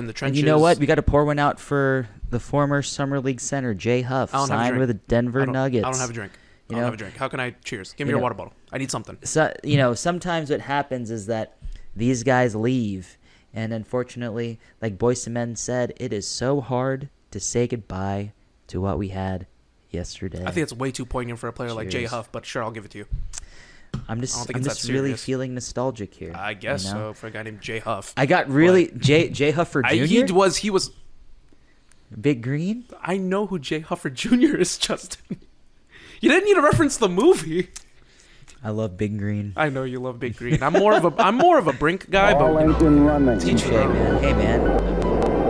[0.00, 0.78] in the And you know what?
[0.78, 4.38] We got to pour one out for the former summer league center Jay Huff, I
[4.38, 5.86] don't signed with the Denver I don't, Nuggets.
[5.86, 6.32] I don't have a drink.
[6.32, 6.84] I You don't know?
[6.86, 7.16] have a drink.
[7.16, 7.92] How can I cheers?
[7.94, 8.52] Give me You your know- water bottle.
[8.72, 9.18] I need something.
[9.24, 11.56] so you know sometimes what happens is that
[11.96, 13.18] these guys leave
[13.52, 18.32] and unfortunately like Boyce Men said it is so hard to say goodbye
[18.68, 19.46] to what we had
[19.90, 22.62] yesterday I think it's way too poignant for a player like Jay Huff, but sure,
[22.62, 23.06] I'll give it to you.
[24.08, 26.86] I'm just I don't think i'm it's that just really feeling nostalgic here I guess
[26.86, 27.10] you know?
[27.10, 28.12] so for a guy named Jay Huff.
[28.16, 30.90] i got really jay jay huffer I, he was he was.
[32.20, 34.56] big green I know who Jay Huffer Jr.
[34.56, 35.38] is, Justin.
[36.20, 37.70] You didn't need to reference the movie.
[38.62, 40.62] i love big green I know you love Big Green.
[40.62, 43.38] I'm more of a I'm more of a Brink guy, All but engine running.
[43.38, 44.60] Teach hey man hey man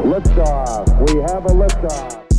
[0.05, 1.13] Liftoff.
[1.13, 2.30] We have a liftoff.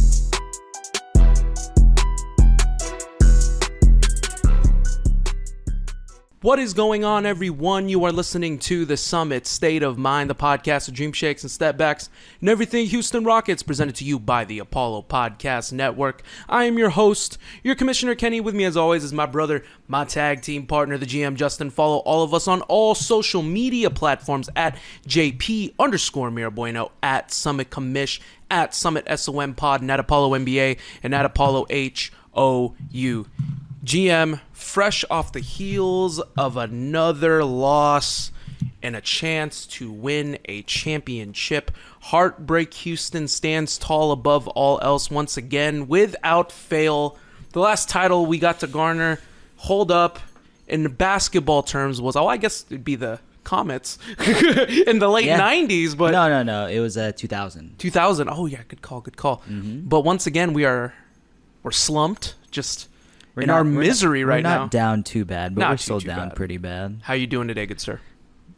[6.44, 7.88] What is going on, everyone?
[7.88, 11.52] You are listening to the Summit State of Mind, the podcast of Dream Shakes and
[11.52, 12.10] Stepbacks,
[12.40, 16.24] and everything Houston Rockets, presented to you by the Apollo Podcast Network.
[16.50, 18.42] I am your host, your Commissioner Kenny.
[18.42, 21.70] With me, as always, is my brother, my tag team partner, the GM Justin.
[21.70, 27.70] Follow all of us on all social media platforms at JP underscore Mirabueno, at Summit
[27.70, 28.20] Commish,
[28.50, 31.68] at Summit SOM Pod, and at Apollo NBA, and at Apollo
[32.34, 33.26] HOU.
[33.84, 38.32] GM, fresh off the heels of another loss
[38.84, 41.72] and a chance to win a championship.
[42.02, 47.18] Heartbreak Houston stands tall above all else once again, without fail.
[47.54, 49.20] The last title we got to garner,
[49.58, 50.20] hold up,
[50.68, 53.98] in basketball terms, was, oh, I guess it'd be the Comets
[54.88, 55.40] in the late Yeah.
[55.40, 58.30] 90s, but no no no it was uh 2000 2000.
[58.30, 59.38] Oh yeah, good call, good call.
[59.50, 59.90] Mm-hmm.
[59.90, 60.94] But once again, we are
[61.64, 62.88] we're slumped, just
[63.36, 64.50] We're in not- our not- misery right now.
[64.56, 66.36] we're not down too bad but Not we're too, still too down bad.
[66.36, 68.00] pretty bad How you doing today, good sir?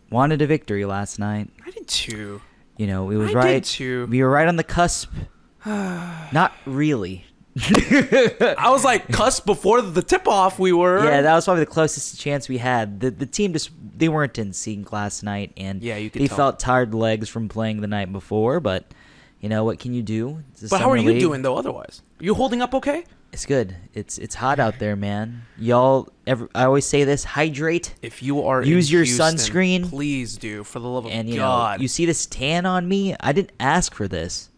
[0.09, 2.41] wanted a victory last night I did too.
[2.77, 3.63] You know, it was I right.
[3.63, 4.07] too.
[4.09, 5.11] We were right on the cusp.
[5.65, 7.25] Not really.
[7.55, 10.57] I was like cussed before the tip off.
[10.57, 11.03] We were.
[11.05, 12.99] Yeah, that was probably the closest chance we had.
[12.99, 16.27] The the team just they weren't in sync last night, and Yeah, you could they
[16.27, 16.37] tell.
[16.37, 18.59] felt tired legs from playing the night before.
[18.59, 18.91] But
[19.39, 20.43] you know what can you do?
[20.69, 21.19] But how are you league.
[21.19, 21.55] doing though?
[21.57, 23.03] Otherwise, you holding up okay?
[23.33, 23.75] It's good.
[23.93, 25.41] It's it's hot out there, man.
[25.57, 27.95] Y'all, ever, I always say this: hydrate.
[28.01, 29.89] If you are Use your Houston, sunscreen.
[29.89, 30.63] please do.
[30.63, 33.15] For the love of And you God, know, you see this tan on me.
[33.19, 34.49] I didn't ask for this,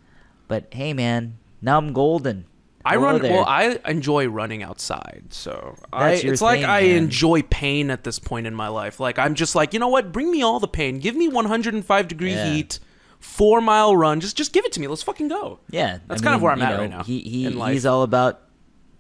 [0.50, 2.46] but hey, man, now I'm golden.
[2.88, 3.22] I Hello run.
[3.22, 3.32] there.
[3.32, 6.98] Well, I enjoy running outside, so I, it's like I man.
[6.98, 9.00] enjoy pain at this point in my life.
[9.00, 10.12] Like I'm just like, you know what?
[10.12, 11.00] Bring me all the pain.
[11.00, 12.46] Give me 105 degree Yeah.
[12.54, 12.80] heat,
[13.20, 14.20] four mile run.
[14.20, 14.86] Just just give it to me.
[14.88, 15.60] Let's fucking go.
[15.72, 18.04] Yeah, That's I kind of where I'm at know, right now He, he he's all
[18.04, 18.42] about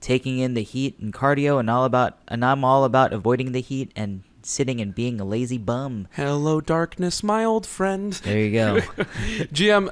[0.06, 3.60] taking in the heat and cardio, and all about, and I'm all about avoiding the
[3.60, 6.08] heat and sitting and being a lazy bum.
[6.12, 8.14] Hello, darkness, my old friend.
[8.14, 8.76] There you go.
[9.52, 9.90] GM,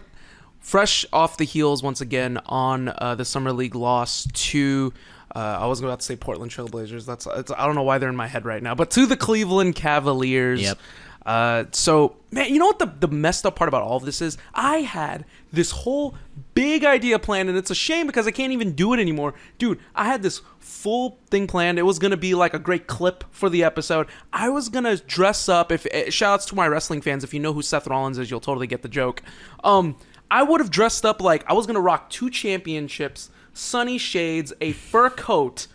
[0.60, 4.94] fresh off the heels once again on uh, the summer league loss to.
[5.36, 7.08] Uh, I was about to say Portland Trailblazers.
[7.08, 9.18] That's it's, I don't know why they're in my head right now, but to the
[9.18, 10.62] Cleveland Cavaliers.
[10.62, 10.78] Yep.
[11.26, 14.22] Uh, so man, you know what the the messed up part about all of this
[14.22, 14.38] is?
[14.54, 16.16] I had this whole
[16.54, 19.80] big idea planned, and it's a shame because I can't even do it anymore, dude.
[19.96, 21.80] I had this full thing planned.
[21.80, 24.08] It was gonna be like a great clip for the episode.
[24.32, 25.72] I was gonna dress up.
[25.72, 28.30] If eh, shout outs to my wrestling fans, if you know who Seth Rollins is,
[28.30, 29.22] you'll totally get the joke.
[29.64, 29.96] Um,
[30.30, 34.74] I would have dressed up like I was gonna rock two championships, sunny shades, a
[34.74, 35.68] fur coat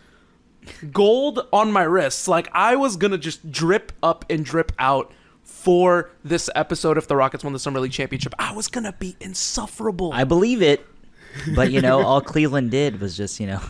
[0.93, 2.29] gold on my wrists.
[2.29, 5.13] Like I was gonna just drip up and drip out
[5.59, 8.33] for this episode if the Rockets won the Summer League championship.
[8.39, 10.13] I was gonna be insufferable.
[10.13, 10.87] I believe it,
[11.55, 13.61] but you know, all Cleveland did was just, you know,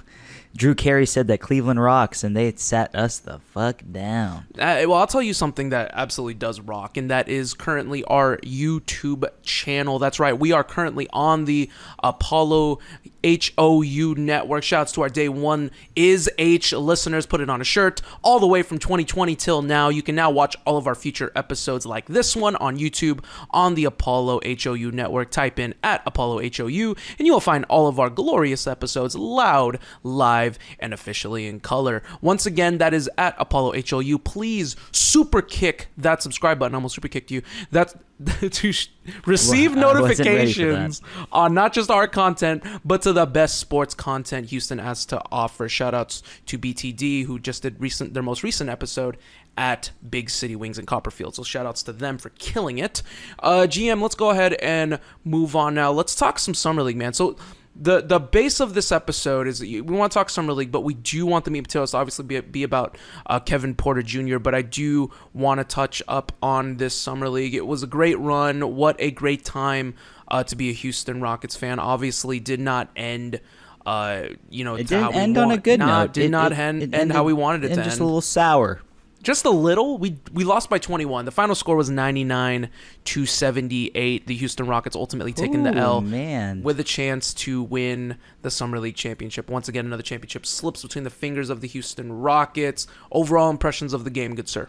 [0.55, 4.47] Drew Carey said that Cleveland rocks, and they sat us the fuck down.
[4.59, 8.37] Uh, well, I'll tell you something that absolutely does rock, and that is currently our
[8.39, 9.99] YouTube channel.
[9.99, 11.71] That's right, we are currently on the
[12.03, 12.81] Apollo
[13.25, 14.63] HOU network.
[14.63, 17.27] Shouts to our day one is H listeners.
[17.27, 19.89] Put it on a shirt all the way from 2020 till now.
[19.89, 23.75] You can now watch all of our future episodes like this one on YouTube on
[23.75, 25.31] the Apollo HOU network.
[25.31, 29.79] Type in at Apollo HOU, and you will find all of our glorious episodes loud,
[30.03, 32.03] live, and officially in color.
[32.21, 34.19] Once again, that is at Apollo HOU.
[34.19, 36.75] Please super kick that subscribe button.
[36.75, 37.43] I almost super kicked you.
[37.71, 37.95] That's
[38.51, 38.89] to sh-
[39.27, 40.69] receive Well, I wasn't ready for that.
[40.69, 45.23] notifications on not just our content, but to the best sports content Houston has to
[45.31, 45.69] offer.
[45.69, 49.17] Shout outs to BTD, who just did recent their most recent episode
[49.57, 51.35] at Big City Wings in Copperfield.
[51.35, 53.03] So shout outs to them for killing it.
[53.41, 55.91] Uh, GM, let's go ahead and move on now.
[55.91, 57.13] Let's talk some Summer League, man.
[57.13, 57.37] So
[57.81, 60.95] the the base of this episode is we want to talk summer league, but we
[60.95, 64.39] do want the meat and potatoes to obviously be, be about uh, Kevin Porter Jr.
[64.39, 67.55] But I do want to touch up on this summer league.
[67.55, 68.75] It was a great run.
[68.75, 69.95] What a great time
[70.27, 71.79] uh, to be a Houston Rockets fan.
[71.79, 73.41] Obviously, did not end.
[73.87, 76.13] Uh, you know, It didn't end on a good Nah, note.
[76.13, 78.05] Did It- not it- end, it end how we wanted it to just end a
[78.05, 78.81] little sour.
[79.23, 79.99] Just a little.
[79.99, 81.25] We we lost by 21.
[81.25, 82.69] The final score was 99
[83.05, 84.27] to 78.
[84.27, 86.63] The Houston Rockets ultimately taking the L man.
[86.63, 89.51] with a chance to win the Summer League championship.
[89.51, 92.87] Once again, another championship slips between the fingers of the Houston Rockets.
[93.11, 94.69] Overall impressions of the game, good sir.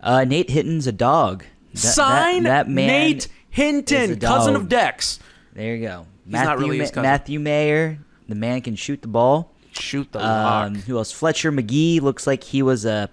[0.00, 1.40] Uh, Nate Hinton's a dog.
[1.40, 5.18] That- that- Sign that man Nate Hinton, cousin of Dex.
[5.54, 6.06] There you go.
[6.24, 7.02] He's not really his cousin.
[7.02, 9.50] Matthew Mayer, the man can shoot the ball.
[9.72, 10.24] Shoot the.
[10.24, 11.10] Um, who else?
[11.10, 13.08] Fletcher Magee looks like he was a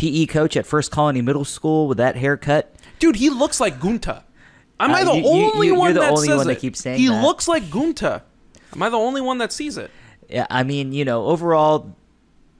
[0.00, 2.74] PE coach at First Colony Middle School with that haircut.
[2.98, 4.22] Dude, he looks like Gunta.
[4.78, 6.60] Am I Uh, the you- only you- one the that only says one that it?
[6.60, 7.22] keeps saying he that.
[7.22, 8.22] looks like Gunta.
[8.74, 9.90] Am I the only one that sees it?
[10.28, 11.94] Yeah, I mean, you know, overall,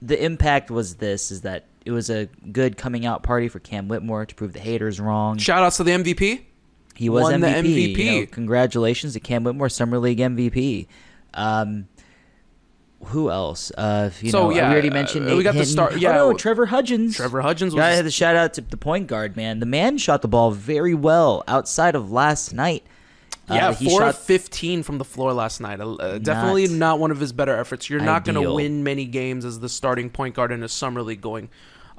[0.03, 3.87] the impact was this: is that it was a good coming out party for Cam
[3.87, 5.37] Whitmore to prove the haters wrong.
[5.39, 6.41] Shout outs to the MVP.
[6.93, 7.95] He was won the MVP.
[7.97, 10.85] you know, congratulations to Cam Whitmore, Summer League MVP.
[11.33, 11.87] Um,
[13.05, 13.71] who else?
[13.77, 15.25] Uh, you So, know, yeah, we already uh, mentioned.
[15.25, 15.71] we Nate got the Hinton.
[15.73, 17.15] start- Oh, no, Trevor Hudgins.
[17.15, 19.59] Trevor Hudgins was have to shout out to the point guard man.
[19.59, 22.83] The man shot the ball very well outside of last night.
[23.49, 25.79] Uh, Yeah, he four shot of fifteen from the floor last night.
[25.81, 27.89] Uh, definitely Not not one of his better efforts.
[27.89, 31.01] You're not going to win many games as the starting point guard in a summer
[31.01, 31.49] league, going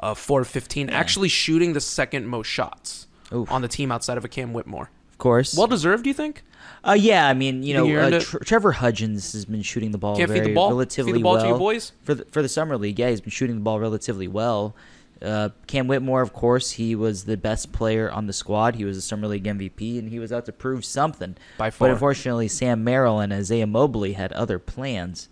[0.00, 0.88] uh, four of fifteen.
[0.88, 3.50] Actually, shooting the second most shots Oof.
[3.50, 4.90] on the team outside of a Cam Whitmore.
[5.10, 5.54] of course.
[5.56, 6.42] Well deserved, do you think?
[6.84, 8.20] Uh, yeah, I mean, you know, uh.
[8.20, 10.68] Tr- Trevor Hudgins has been shooting the ball Can't very the ball?
[10.70, 11.92] Feed relatively the ball to well boys?
[12.02, 12.98] for the for the summer league.
[12.98, 14.74] Yeah, he's been shooting the ball relatively well.
[15.20, 18.74] Uh, Cam Whitmore, of course, he was the best player on the squad.
[18.74, 21.36] He was a summer league MVP, and he was out to prove something.
[21.58, 21.86] By far.
[21.86, 25.28] But unfortunately, Sam Merrill and Isaiah Mobley had other plans.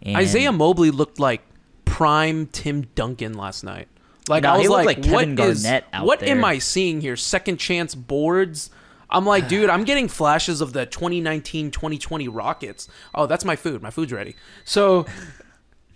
[0.00, 1.42] And Isaiah Mobley looked like
[1.84, 3.88] prime Tim Duncan last night.
[4.28, 6.44] Like No, I was like, like Kevin what is Garnett out what am.
[6.44, 7.16] I seeing here?
[7.16, 8.70] Second chance boards.
[9.12, 12.88] I'm like, dude, I'm getting flashes of the 2019-2020 Rockets.
[13.14, 13.82] Oh, that's my food.
[13.82, 14.34] My food's ready.
[14.64, 15.06] So,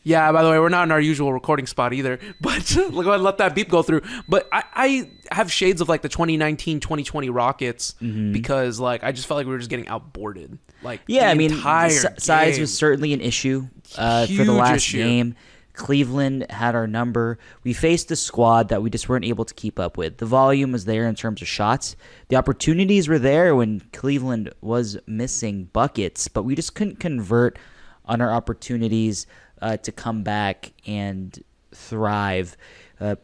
[0.02, 0.30] yeah.
[0.32, 2.18] By the way, we're not in our usual recording spot either.
[2.40, 4.02] But go ahead, and let that beep go through.
[4.28, 9.38] But I, I have shades of like the 2019-2020 Rockets because like I just felt
[9.38, 10.58] like we were just getting outboarded.
[10.82, 11.12] Like Mm-hmm.
[11.12, 13.66] Yeah, I mean, si- size was certainly an issue
[13.96, 14.98] uh, for the last issue.
[14.98, 15.34] game.
[15.76, 17.38] Cleveland had our number.
[17.62, 20.16] We faced a squad that we just weren't able to keep up with.
[20.18, 21.94] The volume was there in terms of shots.
[22.28, 27.58] The opportunities were there when Cleveland was missing buckets, but we just couldn't convert
[28.06, 29.26] on our opportunities
[29.60, 31.42] uh, to come back and
[31.72, 32.56] thrive.
[32.98, 33.16] Uh,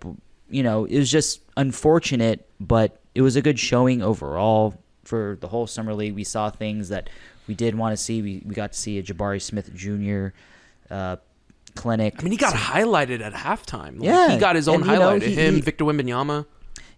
[0.48, 4.74] you know, it was just unfortunate, but it was a good showing overall
[5.04, 6.14] for the whole summer league.
[6.14, 7.08] We saw things that
[7.46, 8.20] we did want to see.
[8.20, 10.28] We, we got to see a Jabari Smith Jr.
[10.90, 11.16] Uh,
[11.74, 12.16] clinic.
[12.18, 13.98] I mean, he got highlighted at halftime.
[13.98, 15.22] Like, Yeah, he got his own and, you know, highlight.
[15.22, 16.46] he- Him, he- Victor Wembanyama.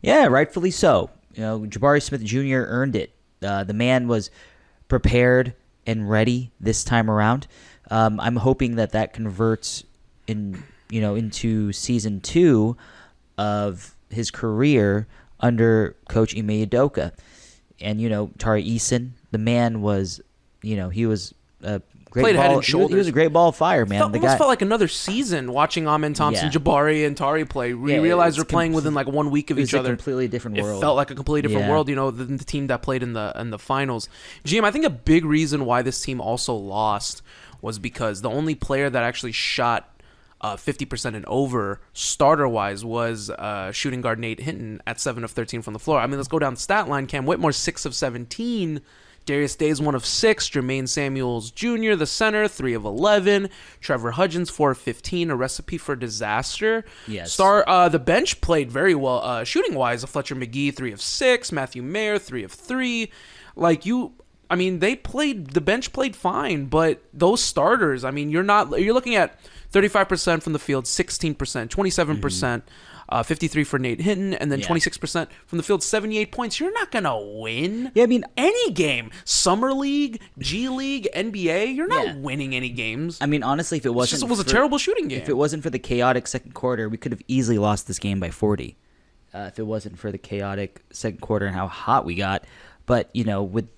[0.02, 1.10] Yeah, rightfully so.
[1.34, 2.64] You know, Jabari Smith Jr.
[2.68, 3.14] earned it.
[3.42, 4.30] Uh, the man was
[4.88, 5.54] prepared
[5.86, 7.46] and ready this time around.
[7.90, 9.84] Um, I'm hoping that that converts
[10.26, 12.76] in, you know, into season two
[13.36, 15.06] of his career
[15.40, 17.12] under Coach Ime Udoka.
[17.80, 20.20] And you know, Tari Eason, the man was,
[20.62, 21.82] you know, he was a
[22.14, 22.42] great Played ball.
[22.42, 23.98] head and he was- He was, a great ball of fire, man.
[23.98, 26.52] Felt, the almost guy, felt like another season watching Amen Thompson, Yeah.
[26.58, 27.74] Jabari, and Tari play.
[27.74, 29.90] We Yeah, realized we're playing within like one week of it was each a other.
[29.96, 30.78] completely different world.
[30.78, 31.72] It felt like a completely different Yeah.
[31.72, 34.08] world, you know, than the team that played in the in the finals.
[34.44, 37.20] GM, I think a big reason why this team also lost
[37.60, 39.90] was because the only player that actually shot
[40.40, 45.30] uh, 50% and over starter wise was uh, shooting guard Nate Hinton at 7 of
[45.30, 45.98] 13 from the floor.
[46.00, 47.06] I mean, let's go down the stat line.
[47.06, 48.82] Cam Whitmore, 6 of 17.
[49.26, 50.48] Darius Days, 1 of 6.
[50.50, 53.48] Jermaine Samuels Jr., the center, 3 of 11.
[53.80, 55.30] Trevor Hudgins, 4 of 15.
[55.30, 56.84] A recipe for disaster.
[57.06, 57.32] Yes.
[57.32, 60.04] Star, uh, the bench played very well uh, shooting wise.
[60.04, 61.52] Fletcher Magee, 3 of 6.
[61.52, 63.10] Matthew Mayer, 3 of 3.
[63.56, 64.12] Like, you.
[64.50, 65.48] I mean, they played.
[65.50, 68.04] The bench played fine, but those starters.
[68.04, 68.78] I mean, you're not.
[68.78, 69.38] You're looking at
[69.72, 72.64] 35% from the field, 16%, 27%, percent
[73.14, 74.66] uh, 53 for Nate Hinton, and then Yeah.
[74.66, 76.58] 26% from the field, 78 points.
[76.58, 77.92] You're not gonna win.
[77.94, 81.66] Yeah, I mean- any game, summer league, G League, NBA.
[81.66, 82.16] You're not Yeah.
[82.16, 83.18] winning any games.
[83.20, 85.20] I mean, honestly, if it It wasn't, just was a terrible shooting game.
[85.22, 88.18] If it wasn't for the chaotic second quarter, we could have easily lost this game
[88.18, 88.76] by 40.
[89.32, 92.44] Uh, if it wasn't for the chaotic second quarter and how hot we got.
[92.86, 93.68] But, you know, with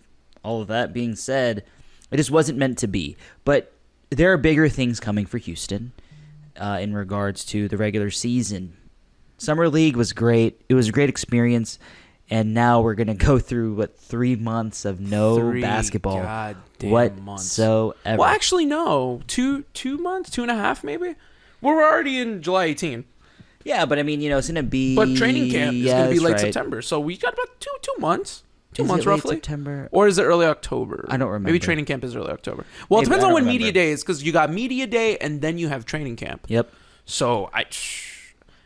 [0.43, 1.63] all of that being said,
[2.11, 3.17] it just wasn't meant to be.
[3.45, 3.73] But
[4.09, 5.93] there are bigger things coming for Houston
[6.59, 8.75] uh, in regards to the regular season.
[9.39, 10.61] Summer League was great.
[10.69, 11.79] It was a great experience.
[12.29, 17.25] And now we're going to go through, what, three months of no Three basketball goddamn
[17.25, 17.45] months.
[17.57, 18.19] whatsoever.
[18.19, 19.23] Well, actually, no.
[19.29, 21.15] Two two months, two and a half, maybe.
[21.61, 23.05] We're already in July 18,
[23.65, 24.95] Yeah, but I mean, you know, it's gonna be.
[24.97, 26.41] but training camp is yeah, to be late right.
[26.41, 28.43] September, so we got about two two months.
[28.75, 29.37] two Is months roughly.
[29.37, 29.89] September.
[29.93, 31.07] Or is it early October?
[31.09, 31.47] I don't remember.
[31.49, 32.67] Maybe training camp is early October.
[32.89, 35.59] Well, it depends on when media day is because you got media day and then
[35.59, 36.47] you have training camp.
[36.49, 36.73] Yep.
[37.07, 37.65] So I,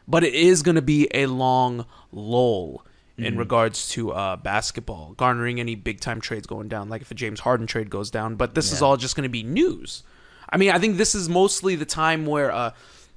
[0.09, 2.85] but it is going to be a long lull
[3.19, 3.26] Mm-hmm.
[3.26, 7.14] in regards to uh, basketball, garnering any big time trades going down, like if a
[7.14, 8.37] James Harden trade goes down.
[8.37, 10.04] But this is all just going to be news.
[10.49, 12.50] I mean, I think this is mostly the time where.
[12.50, 12.71] Uh,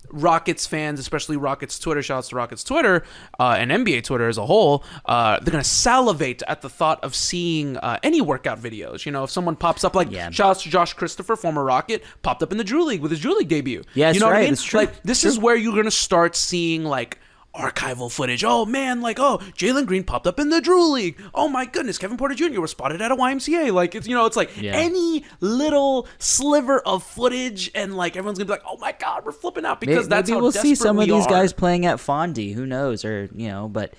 [0.10, 3.04] Rockets fans, especially Rockets Twitter, shouts to Rockets Twitter
[3.40, 7.16] uh, and NBA Twitter as a whole, uh, they're gonna salivate at the thought of
[7.16, 9.06] seeing uh, any workout videos.
[9.06, 10.30] You know, if someone pops up like Yeah.
[10.30, 13.38] shouts to Josh Christopher, former Rocket, popped up in the Drew League with his Drew
[13.38, 13.84] League debut.
[13.94, 14.58] Yeah, you know what I right, mean?
[14.74, 15.30] Like this True.
[15.32, 17.20] is where you're gonna start seeing like
[17.56, 18.44] archival footage.
[18.44, 21.20] Oh man, like oh Jalen Green popped up in the Drew League.
[21.34, 22.60] Oh my goodness, Kevin Porter Jr.
[22.60, 23.72] was spotted at a YMCA.
[23.72, 24.74] Like it's you know it's like Yeah.
[24.74, 29.32] any little sliver of footage and like everyone's gonna be like oh my god we're
[29.32, 31.30] flipping out because Maybe, that's maybe how we'll see some of these are.
[31.30, 32.54] guys playing at Fonde.
[32.54, 33.06] Who knows?
[33.06, 33.94] Or you know, but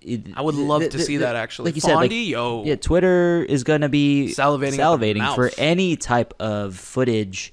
[0.00, 1.66] it, I would love th- to see th- that, actually.
[1.70, 2.62] Like you said, like, Fonde, yo.
[2.64, 7.52] yeah, Twitter is gonna be Salivating salivating for any type of footage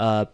[0.00, 0.24] uh,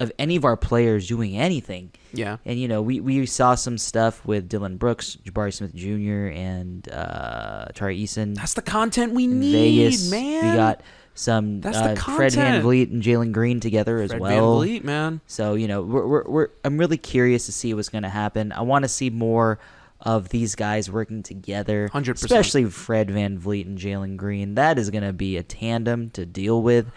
[0.00, 1.92] of any of our players doing anything.
[2.12, 2.38] Yeah.
[2.44, 6.88] And you know, we, we saw some stuff with Dillon Brooks, Jabari Smith Jr., and
[6.90, 8.34] uh, Tari Eason.
[8.34, 10.10] That's the content we need, Vegas.
[10.10, 10.50] man.
[10.50, 10.82] We got
[11.14, 12.62] some That's the uh, Fred Van content.
[12.62, 14.60] Vliet and Jalen Green together as Fred well.
[14.60, 15.20] VanVleet, man.
[15.26, 18.52] So you know, we're, we're, we're I'm really curious to see what's going to happen.
[18.52, 19.58] I want to see more
[20.00, 22.24] of these guys working together, 100%.
[22.24, 24.56] especially Fred VanVleet and Jalen Green.
[24.56, 26.90] That is going to be a tandem to deal with,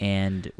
[0.00, 0.50] and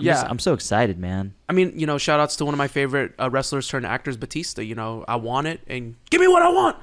[0.00, 0.12] I'm Yeah.
[0.14, 1.34] just- I'm so excited, man.
[1.48, 4.16] I mean, you know, shout outs to one of my favorite uh, wrestlers turned actors,
[4.16, 4.62] Batista.
[4.62, 6.76] You know, I want it and give me what I want.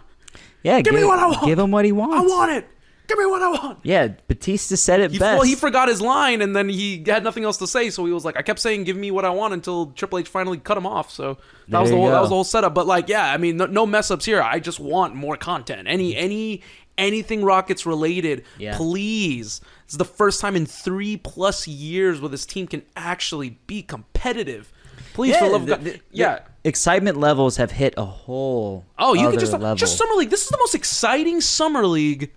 [0.63, 1.45] Yeah, Give me what I want.
[1.45, 2.15] Give him what he wants.
[2.15, 2.67] I want it.
[3.07, 3.79] Give me what I want.
[3.83, 5.37] Yeah, Batista said it He, best.
[5.37, 8.11] well, he forgot his line and then he had nothing else to say, so he
[8.11, 10.77] was like, I kept saying, "Give me what I want" until Triple H finally cut
[10.77, 11.09] him off.
[11.09, 12.73] So that There was the whole, that was the whole setup.
[12.75, 14.41] But like, yeah, I mean, no, no mess ups here.
[14.41, 15.87] I just want more content.
[15.87, 16.61] Any any
[16.97, 18.75] anything Rockets related, Yeah.
[18.75, 19.61] please.
[19.87, 24.69] It's the first time in three plus years where this team can actually be competitive.
[25.13, 26.39] Please, for the love of God, the- yeah.
[26.65, 28.83] excitement levels have hit a whole.
[28.99, 29.75] Oh, you could just level.
[29.75, 30.29] just summer league.
[30.29, 32.33] This is the most exciting summer league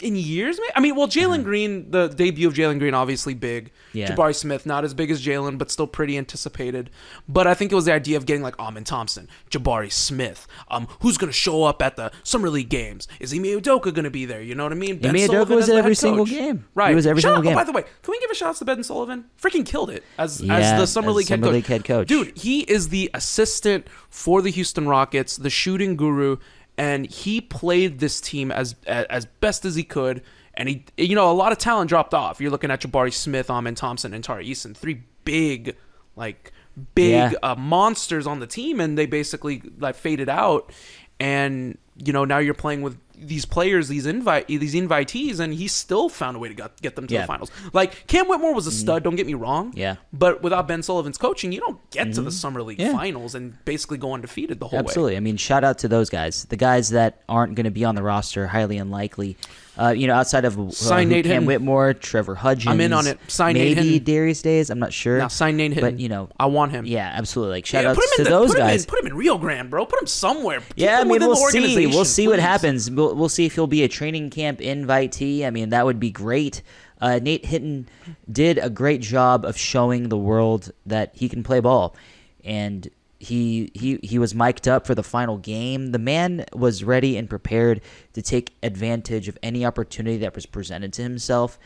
[0.00, 0.58] in years.
[0.58, 0.68] man.
[0.76, 3.66] I mean, well, Jalen Green, the debut of Jalen Green, obviously big.
[3.66, 3.78] Uh-huh.
[3.94, 4.14] Yeah.
[4.14, 6.88] Jabari Smith, not as big as Jalen, but still pretty anticipated.
[7.28, 10.46] But I think it was the idea of getting like Amen Thompson, Jabari Smith.
[10.70, 13.06] Um, who's gonna show up at the summer league games?
[13.20, 14.40] Is Ime Udoka gonna be there?
[14.42, 14.98] You know what I mean?
[14.98, 16.66] Ben Ime Udoka was at head every single game.
[16.74, 16.90] Right.
[16.90, 17.52] He was every Shout single out- game.
[17.58, 19.24] Oh, by the way, can we give a shout out to Ben Sullivan?
[19.40, 21.52] Freaking killed it as Yeah, as the summer as league head summer coach.
[21.54, 22.08] league head coach.
[22.08, 26.36] Dude, he is the assistant for the Houston Rockets, the shooting guru,
[26.82, 30.22] and he played this team as as best as he could.
[30.54, 32.40] And he, you know, a lot of talent dropped off.
[32.40, 35.76] You're looking at Jabari Smith, Amen Thompson, and Tari Eason, three big,
[36.16, 36.52] like
[36.94, 37.32] big Yeah.
[37.42, 40.72] uh, monsters on the team, and they basically like faded out.
[41.20, 45.68] And you know, now you're playing with these players, these invite, these invitees, and he
[45.68, 47.22] still found a way to get, get them to Yeah.
[47.22, 47.50] the finals.
[47.72, 48.78] Like Cam Whitmore was a mm-hmm.
[48.78, 49.02] stud.
[49.02, 49.72] Don't get me wrong.
[49.76, 49.96] Yeah.
[50.12, 52.30] But without Ben Sullivan's coaching, you don't get to the mm-hmm.
[52.30, 52.92] summer league Yeah.
[52.92, 54.84] finals and basically go undefeated the whole way.
[54.84, 55.16] Absolutely.
[55.16, 56.44] I mean, shout out to those guys.
[56.44, 59.36] The guys that aren't going to be on the roster, highly unlikely.
[59.78, 61.46] Uh, you know, outside of uh, Sign Nate Cam Hinton.
[61.46, 62.66] Whitmore, Trevor Hudgins.
[62.70, 63.18] I'm in on it.
[63.28, 64.04] Sign Nate maybe Hinton.
[64.04, 64.68] Darius Days.
[64.68, 65.16] I'm not sure.
[65.16, 65.94] Now sign Nate Hinton.
[65.94, 66.84] But you know, I want him.
[66.84, 67.54] yeah, absolutely.
[67.56, 68.84] Like shout Yeah, outs put him to in the, those put Him guys.
[68.84, 69.86] in, put him in Rio Grande, bro.
[69.86, 70.60] Put him somewhere.
[70.60, 71.58] Keep Yeah, I him mean, within we'll the see.
[71.58, 72.42] organization, We'll see what please.
[72.42, 72.90] happens.
[72.90, 75.46] We'll, we'll see if he'll be a training camp invitee.
[75.46, 76.60] I mean, that would be great.
[77.00, 77.88] Uh, Nate Hinton
[78.30, 81.96] did a great job of showing the world that he can play ball,
[82.44, 82.88] and
[83.22, 85.92] he he he was mic'd up for the final game.
[85.92, 87.80] The man was ready and prepared
[88.14, 91.58] to take advantage of any opportunity that was presented to himself.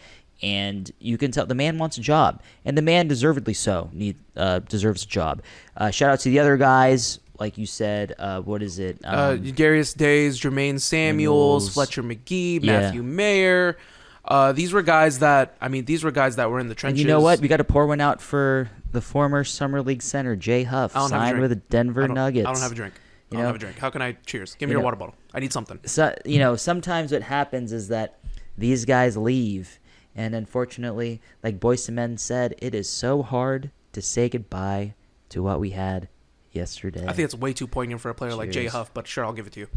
[0.43, 4.17] And you can tell the man wants a job, and the man deservedly so need
[4.37, 5.41] uh, deserves a job.
[5.75, 8.15] Uh, shout out to the other guys, like you said.
[8.19, 8.99] Uh, what is it?
[9.03, 11.73] Uh, Um, Darius Days, Jermaine Samuels, Samuels.
[11.73, 12.81] Fletcher Magee, Yeah.
[12.81, 13.79] Matthew Mayer.
[14.27, 17.01] Uh, these were guys that I mean, these were guys that were in the trenches.
[17.01, 17.41] And you know what?
[17.41, 21.01] We got to pour one out for the former summer league center Jay Huff, I
[21.01, 22.49] don't have a signed with the Denver I Nuggets.
[22.49, 22.95] I don't have a drink.
[22.95, 23.47] I You don't know?
[23.49, 23.79] have a drink.
[23.79, 24.55] How can I cheers?
[24.55, 25.15] Give me You your know- water bottle.
[25.35, 25.79] I need something.
[25.85, 28.19] So you know, sometimes what happens is that
[28.57, 29.79] these guys leave,
[30.15, 34.95] and unfortunately, like Boyce Men said, it is so hard to say goodbye
[35.29, 36.09] to what we had
[36.53, 37.05] yesterday.
[37.07, 39.35] I think it's way too poignant for a player like Jay Huff, but sure, I'll
[39.35, 39.69] give it to you.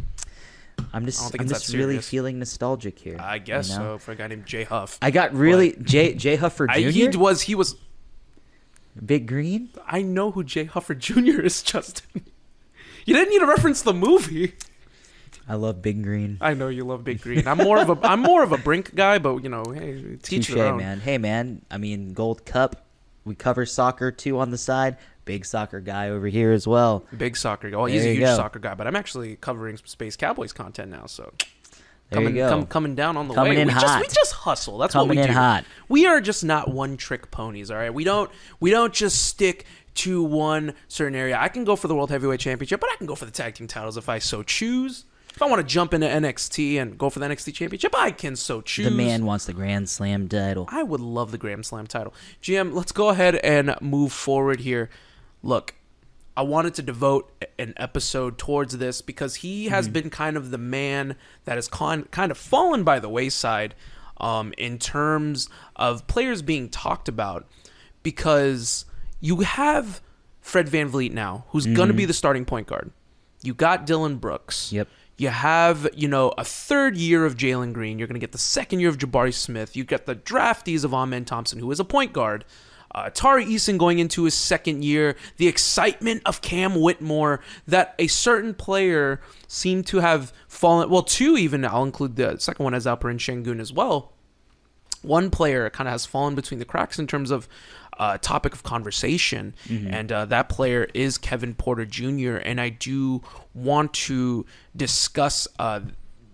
[0.94, 3.18] I'm just, I'm just really feeling nostalgic here.
[3.20, 3.96] I guess you know?
[3.96, 4.98] so for a guy named Jay Huff.
[5.02, 6.88] I got really Jay Jay Huffer Jr.
[6.88, 7.76] I, he was he was.
[9.06, 9.70] Big Green.
[9.88, 11.42] I know who Jay Huffer Jr.
[11.42, 12.24] is, Justin.
[13.06, 14.54] You didn't need to reference the movie.
[15.48, 16.38] I love Big Green.
[16.42, 17.48] I know you love Big Green.
[17.48, 20.48] I'm more of a I'm more of a Brink guy, but you know, hey, teach
[20.48, 20.78] Touche, their own.
[20.78, 21.00] man.
[21.00, 21.64] Hey, man.
[21.72, 22.86] I mean, Gold Cup.
[23.26, 24.98] We cover soccer too on the side.
[25.26, 27.06] Big soccer guy over here as well.
[27.16, 27.78] Big soccer guy.
[27.78, 28.36] Oh, he's a huge go.
[28.36, 31.06] soccer guy, but I'm actually covering Space Cowboys content now.
[31.06, 31.34] So
[32.10, 32.50] There you coming, go.
[32.50, 33.62] come- coming down on the Coming way.
[33.62, 34.78] in we just we just hustle.
[34.78, 35.34] That's Coming what we in do.
[35.34, 35.66] hot.
[35.90, 37.70] We are just not one trick ponies.
[37.70, 37.94] All right.
[37.94, 41.38] We don't we don't just stick to one certain area.
[41.40, 43.56] I can go for the world heavyweight championship, but I can go for the tag
[43.56, 45.06] team titles if I so choose.
[45.36, 48.36] If I want to jump into NXT and go for the NXT championship, I can
[48.36, 48.86] so choose.
[48.86, 50.66] The man wants the Grand Slam title.
[50.70, 52.14] I would love the Grand Slam title.
[52.42, 54.90] GM, let's go ahead and move forward here.
[55.44, 55.76] Look,
[56.38, 60.58] I wanted to devote an episode towards this because he has been kind of the
[60.58, 63.76] man that has con- kind of fallen by the wayside
[64.18, 67.48] um, in terms of players being talked about
[68.04, 68.86] because
[69.20, 70.02] you have
[70.42, 72.92] Fred VanVleet now, who's going to be the starting point guard.
[73.42, 74.72] You got Dillon Brooks.
[74.72, 74.88] Yep.
[75.18, 78.00] You have, you know, a third year of Jalen Green.
[78.00, 79.76] You're going to get the second year of Jabari Smith.
[79.76, 82.46] You get the draftees of Amen Thompson, who is a point guard.
[82.94, 85.16] Uh, Tari Eason going into his second year.
[85.38, 90.90] The excitement of Cam Whitmore that a certain player seemed to have fallen.
[90.90, 91.64] Well, two even.
[91.66, 94.14] I'll include the second one as Alperen Sengun as well
[95.02, 97.48] one player kind of has fallen between the cracks in terms of
[97.98, 99.54] uh, topic of conversation,
[99.94, 102.38] and uh, that player is Kevin Porter Jr.
[102.38, 103.22] And I do
[103.54, 105.48] want to discuss.
[105.58, 105.82] Uh,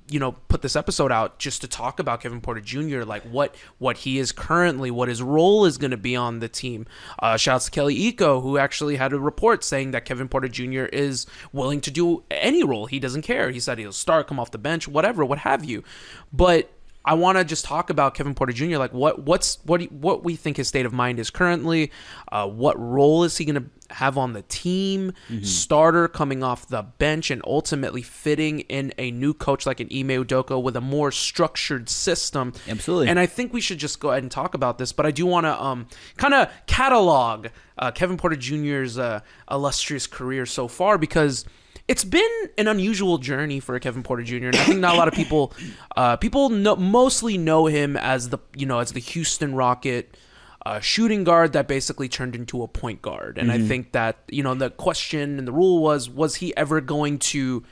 [0.07, 3.03] you know, put this episode out just to talk about Kevin Porter Jr.
[3.03, 6.47] Like what what he is currently, what his role is going to be on the
[6.47, 6.85] team.
[7.19, 10.85] Uh, shouts to Kelly Iko, who actually had a report saying that Kevin Porter Jr.
[10.85, 12.85] is willing to do any role.
[12.85, 13.50] He doesn't care.
[13.50, 15.83] He said he'll start, come off the bench, whatever, what have you.
[16.31, 16.69] But
[17.05, 18.77] I want to just talk about Kevin Porter Jr.
[18.77, 21.91] Like what what's what he, what we think his state of mind is currently.
[22.31, 25.13] Uh, what role is he going to have on the team?
[25.43, 30.25] Starter coming off the bench and ultimately fitting in a new coach like an Ime
[30.25, 32.53] Udoka with a more structured system.
[32.67, 33.07] Absolutely.
[33.07, 34.91] And I think we should just go ahead and talk about this.
[34.91, 37.47] But I do want to um, kind of catalog
[37.77, 39.19] uh, Kevin Porter Jr.'s uh,
[39.50, 41.45] illustrious career so far because
[41.88, 44.48] it's been an unusual journey for Kevin Porter Jr.
[44.48, 45.54] And I think not a lot of people,
[45.96, 50.18] uh, people know, mostly know him as the you know as the Houston Rocket
[50.65, 53.38] uh, shooting guard that basically turned into a point guard.
[53.38, 56.82] And I think that you know the question and the rule was was he ever
[56.82, 57.63] going to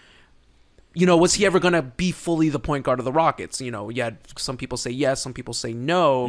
[0.95, 3.59] you know, was he ever going to be fully the point guard of the Rockets?
[3.59, 6.27] You know, yeah, some people say yes, some people say no.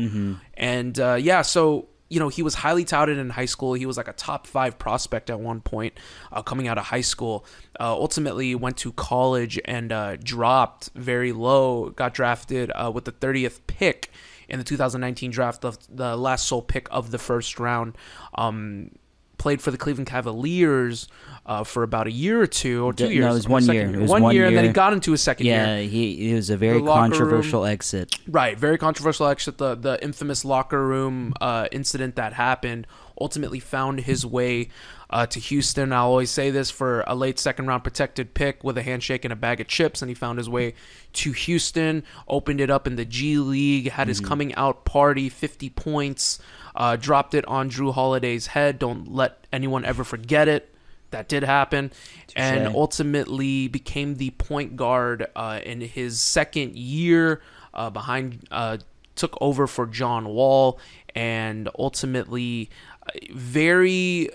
[0.54, 3.74] And uh, yeah, so, you know, he was highly touted in high school.
[3.74, 5.94] He was like a top five prospect at one point
[6.32, 7.44] uh, coming out of high school.
[7.80, 13.12] Uh, ultimately, went to college and uh, dropped very low, got drafted uh, with the
[13.12, 14.10] 30th pick
[14.48, 17.96] in the 2019 draft, the, last sole pick of the first round.
[18.34, 18.90] Um,
[19.38, 21.08] played for the Cleveland Cavaliers
[21.46, 23.24] uh, for about a year or two, or two No, years.
[23.26, 23.98] it was one second year.
[23.98, 25.88] It was one, one year, and then he got into his second Yeah, year.
[25.88, 28.18] he it was a very locker room- controversial exit.
[28.26, 29.26] Right, very controversial.
[29.28, 29.58] exit.
[29.58, 32.86] the the infamous locker room uh, incident that happened
[33.20, 34.68] ultimately found his way
[35.10, 35.92] uh, to Houston.
[35.92, 39.32] I'll always say this for a late second round protected pick with a handshake and
[39.32, 40.74] a bag of chips, and he found his way
[41.12, 42.02] to Houston.
[42.26, 46.40] Opened it up in the G League, had his coming out party, fifty points,
[46.74, 48.78] uh, dropped it on Jrue Holiday's head.
[48.78, 50.73] Don't let anyone ever forget it.
[51.14, 51.92] That did happen,
[52.34, 57.40] and ultimately became the point guard uh, in his second year
[57.72, 58.46] uh, behind.
[58.50, 58.78] Uh,
[59.14, 60.80] took over for John Wall,
[61.14, 62.68] and ultimately,
[63.06, 64.28] uh, very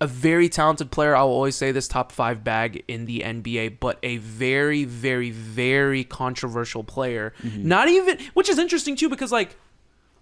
[0.00, 1.14] a very talented player.
[1.14, 5.30] I will always say this top five bag in the NBA, but a very, very,
[5.30, 7.34] very controversial player.
[7.42, 7.66] Mm-hmm.
[7.66, 9.56] Not even, which is interesting too, because like.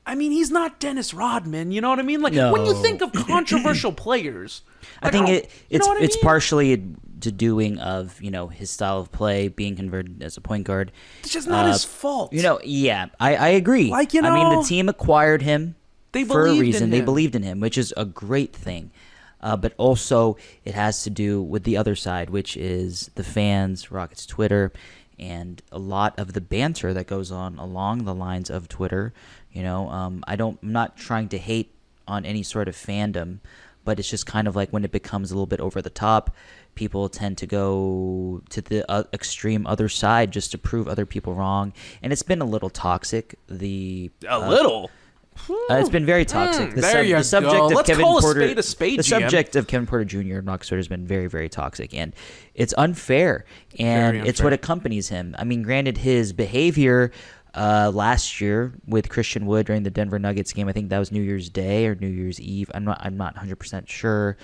[0.07, 1.73] I mean, he's not Dennis Rodman.
[1.73, 2.21] You know what I mean?
[2.23, 4.63] Like when you think of controversial players,
[5.03, 6.23] I think it you know it's I it's mean?
[6.23, 6.85] partially
[7.21, 10.93] to doing of you know his style of play being converted as a point guard.
[11.21, 12.33] It's just not Uh, his fault.
[12.33, 13.91] You know, yeah, I, I agree.
[13.91, 15.75] Like, you know, I mean, the team acquired him
[16.13, 16.91] they for a reason.
[16.91, 18.91] They believed in him, which is a great thing.
[19.41, 23.91] Uh, but also, it has to do with the other side, which is the fans,
[23.93, 24.73] Rockets Twitter,
[25.19, 29.13] and a lot of the banter that goes on along the lines of Twitter.
[29.57, 30.59] You know, um, I don't.
[30.63, 31.73] I'm not trying to hate
[32.07, 33.39] on any sort of fandom,
[33.87, 36.37] but it's just kind of like when it becomes a little bit over the top.
[36.75, 41.33] People tend to go to the uh, extreme other side just to prove other people
[41.33, 43.39] wrong, and it's been a little toxic.
[43.49, 44.91] The a uh, little.
[45.49, 46.73] uh, it's been very toxic.
[46.73, 47.67] Mm, the, there you the subject go.
[47.69, 49.23] of Let's Kevin call a spade a spade, the GM.
[49.23, 50.19] subject of Kevin Porter Jr.
[50.19, 52.15] and Rockstar has been very, very toxic, and
[52.55, 53.47] it's unfair,
[53.79, 55.35] and Very it's what accompanies him.
[55.39, 57.11] I mean, granted, his behavior
[57.57, 61.11] uh, last year with Christian Wood during the Denver Nuggets game, I think that was
[61.11, 62.71] New Year's Day or New Year's Eve.
[62.75, 64.37] I'm not, I'm not 100 percent sure,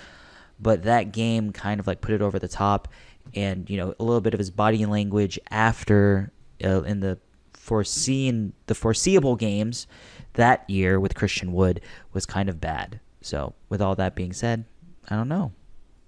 [0.59, 2.87] but that game kind of like put it over the top,
[3.35, 6.31] and you know, a little bit of his body language after
[6.63, 7.19] uh, in the
[7.53, 9.87] foreseen the foreseeable games
[10.33, 12.99] that year with Christian Wood was kind of bad.
[13.21, 14.65] So, with all that being said,
[15.09, 15.53] I don't know.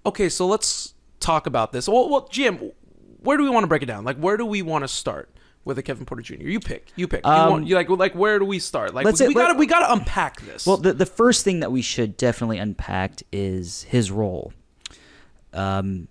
[0.04, 1.88] Okay, so let's talk about this.
[1.88, 2.72] Well, well, Jim,
[3.20, 4.04] where do we want to break it down?
[4.04, 5.30] Like, where do we want to start?
[5.66, 6.34] With a Kevin Porter Jr.?
[6.44, 6.92] You pick.
[6.94, 7.26] You pick.
[7.26, 8.94] Um, you want, like like where do we start?
[8.94, 10.64] Like we, say- we gotta we gotta unpack this.
[10.64, 14.52] Well, the the first thing that we should definitely unpack is his role.
[15.52, 16.06] Um,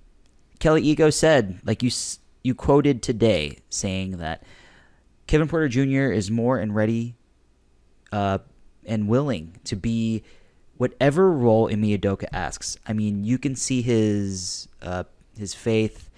[0.59, 1.89] Kelly Iko said, like you
[2.43, 4.43] you quoted today, saying that
[5.25, 6.11] Kevin Porter Jr.
[6.11, 7.15] is more and ready,
[8.11, 8.39] uh,
[8.85, 10.21] and willing to be
[10.75, 12.77] whatever role Ime Udoka asks.
[12.85, 15.05] I mean, you can see his uh,
[15.37, 16.09] his faith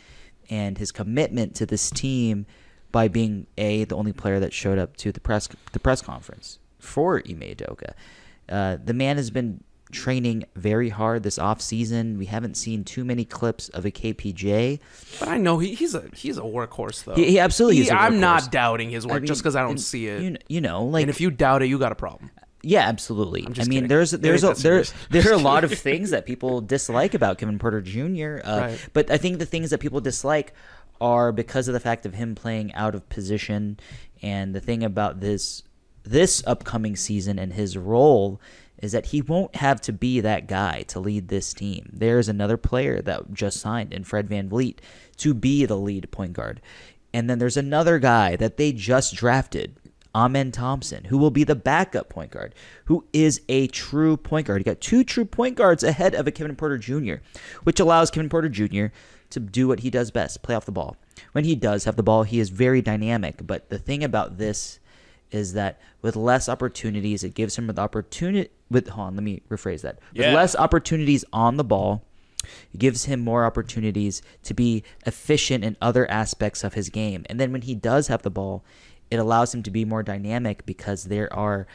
[0.50, 2.48] and his commitment to this team
[2.92, 6.60] by being a the only player that showed up to the press the press conference
[6.80, 7.94] for Ime Udoka.
[8.50, 12.18] Uh, the man has been training very hard this off season.
[12.18, 14.80] We haven't seen too many clips of a KPJ.
[15.20, 17.16] but I know he, he's a he's a workhorse though.
[17.16, 17.90] He, he absolutely is.
[17.90, 20.22] He- I'm not doubting his work I just because I don't and see it.
[20.22, 22.32] You, you know, like and if you doubt it, you got a problem.
[22.64, 23.44] Yeah, absolutely.
[23.46, 23.88] I mean, kidding.
[23.88, 27.60] there's there's a, there there are a lot of things that people dislike about Kevin
[27.60, 28.40] Porter Jr.
[28.44, 28.90] Uh, Right.
[28.94, 30.54] But I think the things that people dislike
[31.00, 33.80] are because of the fact of him playing out of position,
[34.22, 35.64] and the thing about this
[36.04, 38.40] this upcoming season and his role
[38.82, 41.90] is that he won't have to be that guy to lead this team.
[41.92, 44.78] There's another player that just signed in Fred VanVleet
[45.18, 46.62] to be the lead point guard.
[47.14, 49.76] And then there's another guy that they just drafted,
[50.14, 52.54] Amen Thompson, who will be the backup point guard,
[52.86, 54.62] who is a true point guard.
[54.62, 57.16] You got two true point guards ahead of a Kevin Porter Jr.,
[57.64, 58.88] which allows Kevin Porter Jr.
[59.30, 60.98] to do what he does best, play off the ball.
[61.32, 63.46] When he does have the ball, he is very dynamic.
[63.46, 64.80] But the thing about this
[65.32, 68.50] is that with less opportunities, it gives him the opportunity.
[68.70, 70.00] With hold on, let me rephrase that.
[70.28, 72.04] With less opportunities on the ball,
[72.74, 77.26] it gives him more opportunities to be efficient in other aspects of his game.
[77.30, 78.64] And then when he does have the ball,
[79.10, 81.68] it allows him to be more dynamic because there are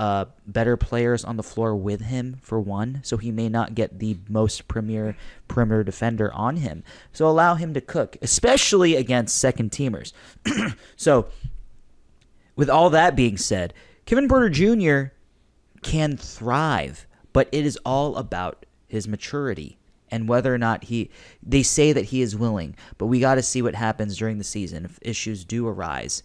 [0.00, 3.00] uh, better players on the floor with him, for one.
[3.04, 5.14] So he may not get the most premier
[5.46, 6.82] perimeter defender on him.
[7.12, 10.14] So allow him to cook, especially against second teamers.
[10.96, 11.26] so,
[12.56, 13.74] with all that being said,
[14.06, 15.12] Kevin Porter Jr.
[15.82, 19.76] can thrive, but it is all about his maturity
[20.10, 21.10] and whether or not he
[21.42, 24.44] they say that he is willing but we got to see what happens during the
[24.44, 26.24] season if issues do arise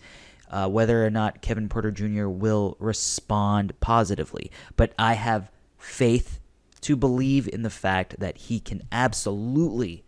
[0.56, 6.39] uh, whether or not kevin porter jr will respond positively but i have faith
[6.82, 10.04] to believe in the fact that he can absolutely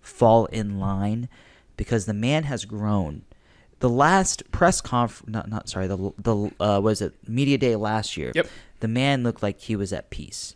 [0.00, 1.28] fall in line
[1.76, 3.22] because the man has grown
[3.80, 8.16] the last press conf not not sorry the the uh, was it media day last
[8.16, 8.46] year Yep.
[8.80, 10.54] the man looked like he was at peace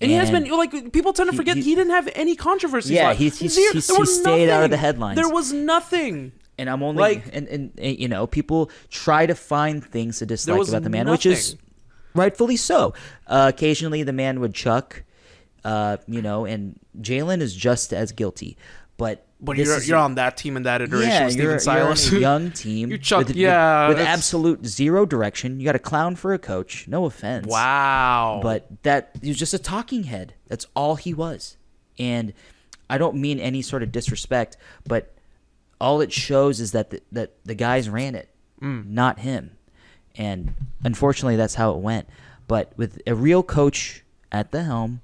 [0.00, 2.36] And, he has been like people tend to he- forget he- he, didn't have any
[2.36, 2.92] controversies.
[2.92, 4.84] Yeah, he's- he's- there he was stayed out of the nothing.
[4.86, 5.16] headlines.
[5.16, 6.32] There was nothing.
[6.58, 10.26] And I'm only Like- and, and, and, you know people try to find things to
[10.26, 11.56] dislike about the man, which is
[12.14, 12.94] rightfully so.
[13.26, 15.02] Uh, occasionally, the man would chuck,
[15.64, 18.56] uh, you know, and Jalen is just as guilty.
[18.96, 21.76] But But you're is- you're on that team in that iteration yeah, with you're, Stephen
[21.78, 22.12] you're on Silas.
[22.12, 22.90] a young team.
[22.90, 25.60] You chuck- with, yeah, with, with absolute zero direction.
[25.60, 26.88] You got a clown for a coach.
[26.88, 27.46] No offense.
[27.46, 28.40] wow.
[28.42, 30.32] But that he was just a talking head.
[30.46, 31.58] That's all he was.
[31.98, 32.32] And
[32.88, 35.12] I don't mean any sort of disrespect, but
[35.80, 38.28] all it shows is that the, that the guys ran it,
[38.62, 38.86] Mm.
[38.88, 39.50] not him.
[40.16, 42.08] And unfortunately, that's how it went.
[42.48, 45.02] But with a real coach at the helm,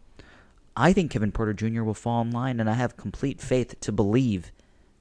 [0.74, 1.82] I think Kevin Porter Jr.
[1.82, 4.52] will fall in line, and I have complete faith to believe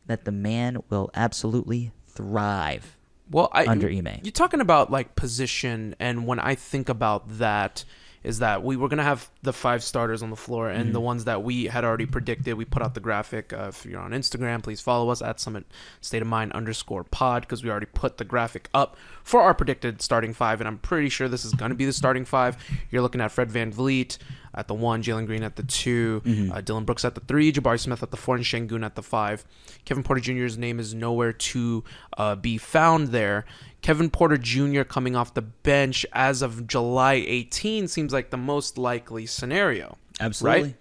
[0.07, 2.97] that the man will absolutely thrive.
[3.29, 4.19] well, I, under Ime.
[4.23, 7.85] You're talking about like position, and when I think about that,
[8.23, 11.05] is that we were gonna have the five starters on the floor, and the Mm-hmm.
[11.05, 12.53] ones that we had already predicted.
[12.55, 13.51] We put out the graphic.
[13.53, 15.65] Uh, if you're on Instagram, please follow us at Summit
[16.01, 20.01] State of Mind underscore Pod because we already put the graphic up for our predicted
[20.01, 22.57] starting five, and I'm pretty sure this is gonna be the starting five.
[22.91, 24.17] You're looking at Fred VanVleet
[24.53, 26.51] at the one, Jalen Green at the 2 Mm-hmm.
[26.51, 29.03] uh, Dillon Brooks at the three, Jabari Smith at the four, and Sengun at the
[29.03, 29.45] five.
[29.85, 31.83] Kevin Porter Jr.'s name is nowhere to
[32.17, 33.45] uh, be found there.
[33.81, 34.83] Kevin Porter Jr.
[34.83, 39.97] coming off the bench as of July 18 seems like the most likely scenario.
[40.19, 40.61] Absolutely.
[40.63, 40.75] Right?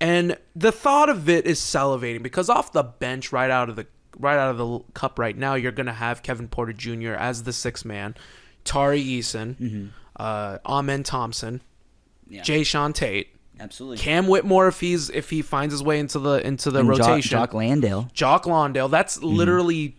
[0.00, 3.86] And the thought of it is salivating because off the bench, right out of the
[4.18, 7.12] right out of the cup right now, you're gonna have Kevin Porter Jr.
[7.14, 8.14] as the sixth man,
[8.64, 11.62] Tari Eason, uh, Amen Thompson,
[12.28, 12.42] Yeah.
[12.42, 13.98] Jae'Sean Tate, Absolutely.
[13.98, 17.30] Cam Whitmore if he's if he finds his way into the into the And rotation.
[17.30, 18.08] Jock Landale.
[18.12, 18.88] Jock Landale.
[18.88, 19.96] That's literally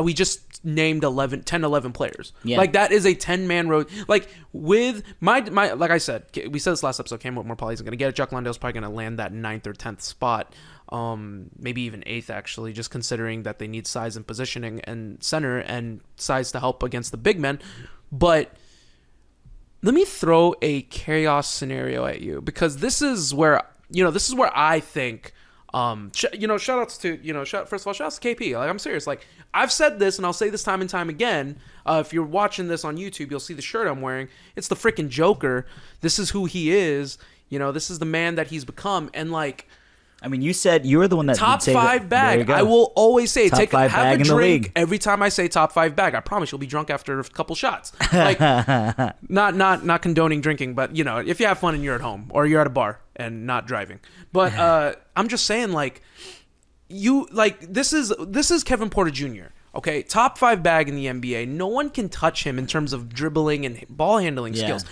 [0.00, 2.32] we just named 11 10 11 players.
[2.44, 2.56] Yeah.
[2.56, 6.58] Like that is a 10 man road like with my my like I said, we
[6.58, 8.14] said this last episode Cam Whitmore probably isn't going to get it.
[8.14, 10.54] Jock Landale's probably going to land that ninth or 10th spot.
[10.90, 15.58] Um maybe even 8th actually just considering that they need size and positioning and center
[15.58, 17.58] and size to help against the big men.
[18.12, 18.52] But
[19.84, 24.28] let me throw a chaos scenario at you because this is where you know this
[24.28, 25.32] is where I think
[25.74, 28.18] Um, sh- you know, shout outs to you know, shout, first of all, shout outs
[28.18, 28.56] to KP.
[28.56, 29.06] Like I'm serious.
[29.08, 31.58] Like I've said this, and I'll say this time and time again.
[31.84, 34.28] Uh, if you're watching this on YouTube, you'll see the shirt I'm wearing.
[34.56, 35.66] It's the freaking Joker.
[36.00, 37.18] This is who he is.
[37.48, 39.66] You know, this is the man that he's become, and like
[40.22, 42.48] I mean, you said you were the one that top say that- five bag.
[42.48, 45.48] I will always say Top take five have bag a drink every time I say
[45.48, 46.14] top five bag.
[46.14, 47.92] I promise you'll be drunk after a couple shots.
[48.12, 51.94] Like not not not condoning drinking, but you know if you have fun and you're
[51.94, 54.00] at home or you're at a bar and not driving.
[54.32, 56.00] But uh, I'm just saying like
[56.88, 59.46] you like this is this is Kevin Porter Jr.
[59.74, 61.48] Okay, top five bag in the NBA.
[61.48, 64.64] No one can touch him in terms of dribbling and ball handling Yeah.
[64.64, 64.84] skills.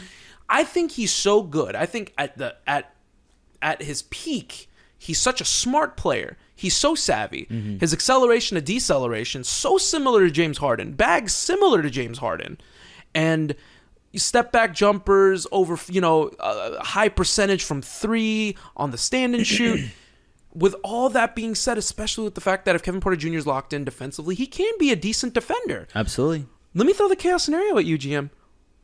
[0.49, 1.75] I think he's so good.
[1.77, 2.93] I think at the at
[3.63, 4.69] at his peak,
[5.03, 6.37] he's such a smart player.
[6.55, 7.47] He's so savvy.
[7.51, 7.79] Mm-hmm.
[7.79, 10.93] His acceleration to deceleration so similar to James Harden.
[10.93, 12.59] Bags similar to James Harden,
[13.15, 13.57] and
[14.15, 19.47] step back jumpers over you know a high percentage from three on the stand and
[19.47, 19.91] shoot.
[20.55, 23.39] with all that being said, especially with the fact that if Kevin Porter Jr.
[23.39, 25.89] is locked in defensively, he can be a decent defender.
[25.95, 26.47] Absolutely.
[26.75, 28.29] Let me throw the chaos scenario at you, GM.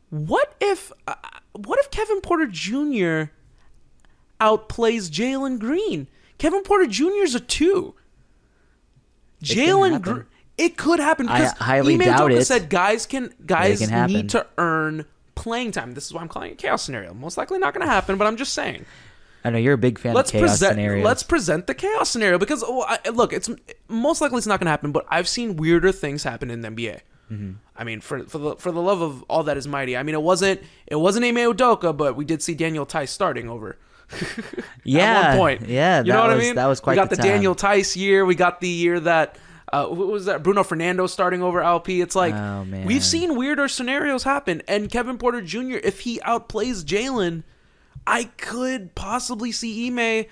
[0.09, 1.14] What if uh,
[1.52, 3.31] what if Kevin Porter Jr.
[4.40, 6.09] outplays Jalen Green?
[6.38, 7.22] Kevin Porter Jr.
[7.22, 7.94] is a two.
[9.42, 10.01] Jalen.
[10.03, 10.24] Green.
[10.57, 12.44] It could happen I because highly Ime doubt Udoka it.
[12.44, 15.05] said guys can guys can need to earn
[15.37, 15.94] playing time.
[15.94, 17.14] This is why I'm calling it chaos scenario.
[17.14, 18.85] Most likely not going to happen, but I'm just saying
[19.44, 21.05] I know you're a big fan let's of chaos present scenarios.
[21.05, 23.48] let's present the chaos scenario because oh, I, look it's
[23.87, 26.68] most likely it's not going to happen but i've seen weirder things happen in the
[26.68, 27.53] nba Mm-hmm.
[27.77, 30.14] i mean for for the for the love of all that is mighty i mean
[30.14, 33.79] it wasn't it wasn't Ime Udoka but we did see Daniel Theis starting over
[34.85, 36.97] yeah, at one point Yeah, you know what was, i mean That was quite we
[36.97, 37.23] got the, the.
[37.23, 39.37] Daniel Theis year we got the year that
[39.71, 40.42] uh, what was that?
[40.42, 42.01] Bruno Fernando starting over LP.
[42.01, 45.77] It's like Oh, we've seen weirder scenarios happen, and Kevin Porter Jr.
[45.85, 47.42] If he outplays Jalen,
[48.07, 50.25] I could possibly see Ime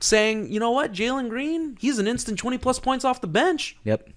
[0.00, 3.76] saying, you know what, Jalen Green, he's an instant 20 plus points off the bench.
[3.84, 4.10] Yep.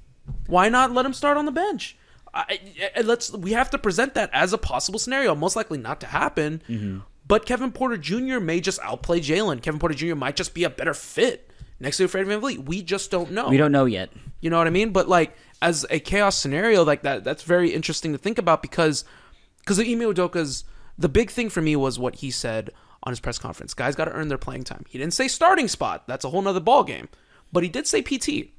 [0.48, 1.96] Why not let him start on the bench?
[2.34, 2.60] I,
[2.98, 5.36] I- let's we have to present that as a possible scenario.
[5.36, 6.62] Most likely not to happen.
[6.68, 7.00] Mm-hmm.
[7.26, 8.40] But Kevin Porter Jr.
[8.40, 9.62] may just outplay Jalen.
[9.62, 10.16] Kevin Porter Jr.
[10.16, 12.66] might just be a better fit next to Fred VanVleet.
[12.66, 13.50] We just don't know.
[13.50, 14.12] We don't know yet.
[14.42, 14.92] You know what I mean?
[14.92, 19.06] But like as a chaos scenario like that, that's very interesting to think about because
[19.60, 20.66] because the Ime Udoka's
[20.98, 22.72] the big thing for me was what he said
[23.04, 23.74] on his press conference.
[23.74, 24.86] Guys got to earn their playing time.
[24.90, 26.08] He didn't say starting spot.
[26.08, 27.10] That's a whole nother ball game.
[27.52, 28.50] But he did say PT.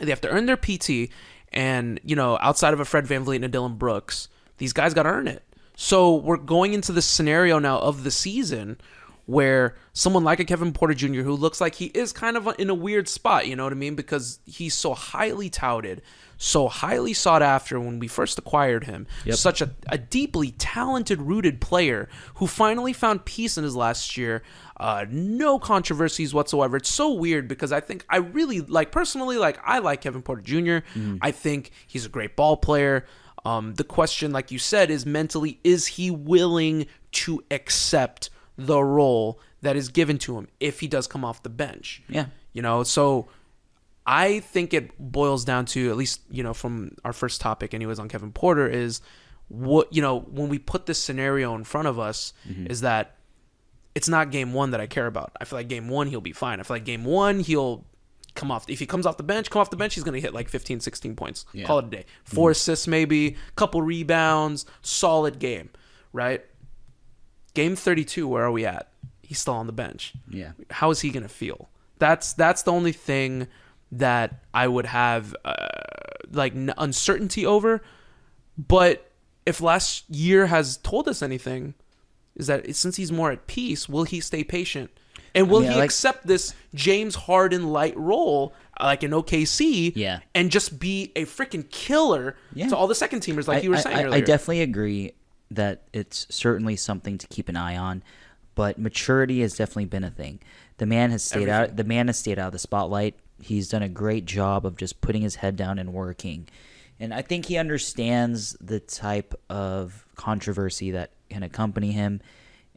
[0.00, 1.10] They have to earn their PT,
[1.52, 5.04] and you know, outside of a Fred VanVleet and a Dillon Brooks, these guys got
[5.04, 5.44] to earn it.
[5.76, 8.78] So we're going into this scenario now of the season
[9.26, 12.68] where someone like a Kevin Porter Jr., who looks like he is kind of in
[12.68, 13.94] a weird spot, you know what I mean?
[13.94, 16.02] Because he's so highly touted,
[16.36, 19.06] so highly sought after when we first acquired him.
[19.38, 24.42] Such a, a deeply talented, rooted player who finally found peace in his last year.
[24.76, 26.76] Uh, no controversies whatsoever.
[26.76, 30.42] It's so weird because I think I really like personally like I like Kevin Porter
[30.42, 30.82] junior
[31.22, 33.06] I think he's a great ball player.
[33.44, 39.40] Um, the question, like you said, is mentally is he willing to accept the role
[39.60, 42.02] that is given to him if he does come off the bench?
[42.08, 42.26] Yeah.
[42.52, 43.28] You know, so
[44.06, 47.98] I think it boils down to at least you know from our first topic, anyways,
[47.98, 49.00] on Kevin Porter is
[49.48, 52.32] what you know when we put this scenario in front of us
[52.66, 53.16] is that
[53.94, 55.32] it's not game one that I care about.
[55.40, 56.60] I feel like game one he'll be fine.
[56.60, 57.84] I feel like game one he'll
[58.34, 60.34] come off if he comes off the bench, come off the bench, he's gonna hit
[60.34, 61.46] like 15, 16 points.
[61.64, 62.04] Call it a day.
[62.24, 65.70] 4 assists maybe, couple rebounds, solid game,
[66.12, 66.44] right?
[67.54, 68.88] Game thirty two, where are we at?
[69.22, 70.52] He's still on the bench Yeah.
[70.70, 71.68] how is he going to feel?
[71.98, 73.46] That's that's the only thing
[73.92, 75.54] that I would have uh,
[76.32, 77.80] like n- uncertainty over.
[78.58, 79.08] But
[79.46, 81.74] if last year has told us anything,
[82.34, 84.90] is that since he's more at peace, will he stay patient?
[85.34, 90.20] And will Yeah, he like- accept this James Harden light role like in OKC Yeah.
[90.34, 92.68] and just be a freaking killer Yeah.
[92.68, 94.14] to all the second teamers like you were I, saying I, earlier?
[94.16, 95.12] I definitely agree
[95.50, 98.02] that it's certainly something to keep an eye on,
[98.54, 100.40] but maturity has definitely been a thing.
[100.78, 101.76] The man has stayed out.
[101.76, 103.14] The man has stayed out of the spotlight.
[103.40, 106.48] He's done a great job of just putting his head down and working,
[106.98, 112.20] and I think he understands the type of controversy that can accompany him.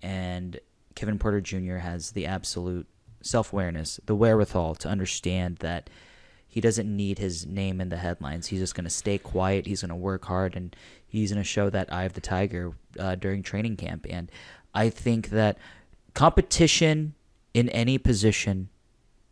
[0.03, 0.59] And
[0.97, 1.75] Kevin Porter Jr.
[1.77, 2.87] has the absolute
[3.21, 5.91] self awareness, the wherewithal to understand that
[6.47, 8.47] he doesn't need his name in the headlines.
[8.47, 9.67] He's just going to stay quiet.
[9.67, 12.73] He's going to work hard, and he's going to show that eye of the tiger
[12.97, 14.07] uh, during training camp.
[14.09, 14.31] And
[14.73, 15.59] I think that
[16.15, 17.13] competition
[17.53, 18.69] in any position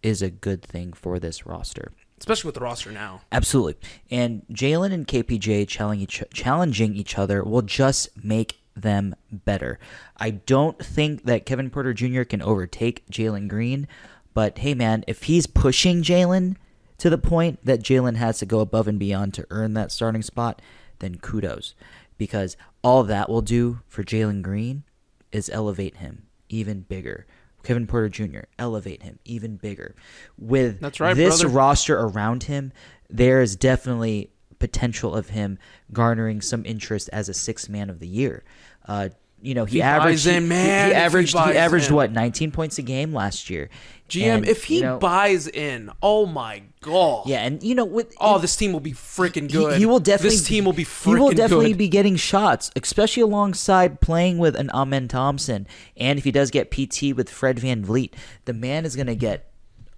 [0.04, 1.94] is a good thing for this roster.
[2.20, 3.22] Especially with the roster now.
[3.32, 3.78] Absolutely.
[4.12, 9.80] And Jalen and KPJ challenging each, challenging each other will just make them better.
[10.18, 12.24] I don't think that Kevin Porter Jr.
[12.24, 13.88] can overtake Jalen Green,
[14.34, 16.58] But hey, man, if he's pushing Jalen
[16.98, 20.22] to the point that Jalen has to go above and beyond to earn that starting
[20.22, 20.62] spot,
[21.00, 21.74] then kudos.
[22.18, 24.84] Because all that will do for Jalen Green
[25.32, 27.26] is elevate him even bigger.
[27.64, 29.96] Kevin Porter Jr., elevate him even bigger.
[30.38, 31.56] With That's right, this brother.
[31.56, 32.72] roster around him,
[33.10, 35.58] there is definitely potential of him
[35.92, 38.44] garnering some interest as a sixth man of the year.
[38.88, 39.10] Uh,
[39.42, 41.90] you know, he, He buys averaged in, he- man, He, he averaged he, buys averaged
[41.90, 41.96] in.
[41.96, 43.70] what 19 points a game last year.
[44.10, 47.26] GM, And, if he you know, buys in, oh my god.
[47.28, 49.78] yeah, and you know with Oh, this team will be freaking good.
[49.80, 50.38] He, will definitely.
[50.38, 51.78] This team will be freaking He will definitely good.
[51.80, 55.66] be getting shots, especially alongside playing with an Amen Thompson.
[55.98, 58.14] And if he does get PT with Fred VanVleet,
[58.46, 59.50] the man is going to get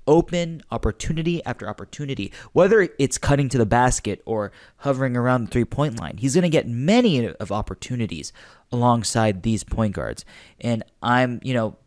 [0.07, 2.31] open opportunity after opportunity.
[2.53, 6.43] Whether it's cutting to the basket or hovering around the three point line, he's going
[6.43, 8.33] to get many of opportunities
[8.71, 10.25] alongside these point guards.
[10.59, 11.77] And I'm, you know,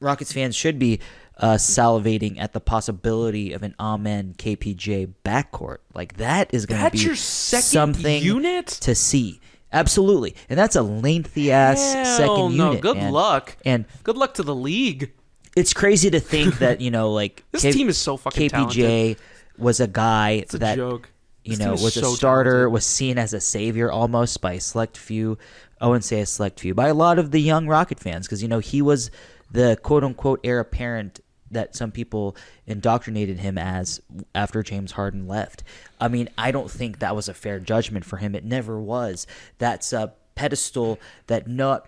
[0.00, 1.00] Rockets fans should be
[1.38, 5.78] uh, salivating at the possibility of an Amen KPJ backcourt.
[5.94, 8.66] Like that is going to be your second something unit?
[8.66, 9.40] to see.
[9.74, 12.68] Absolutely, and that's a lengthy ass Hell second no.
[12.68, 12.82] unit.
[12.82, 13.12] Good man.
[13.12, 13.56] luck.
[13.64, 15.12] And Good luck to the league.
[15.56, 19.18] It's crazy to think that you know, like This team is so fucking KPJ
[19.58, 21.08] was a guy a that joke.
[21.44, 22.72] you know was a starter, talented.
[22.72, 25.38] was seen as a savior almost by a select few.
[25.80, 28.42] I wouldn't say a select few, by a lot of the young Rocket fans, because
[28.42, 29.10] you know he was
[29.50, 32.34] the quote unquote heir apparent that some people
[32.66, 34.00] indoctrinated him as
[34.34, 35.62] after James Harden left.
[36.00, 38.34] I mean, I don't think that was a fair judgment for him.
[38.34, 39.26] It never was.
[39.58, 41.86] That's a pedestal that not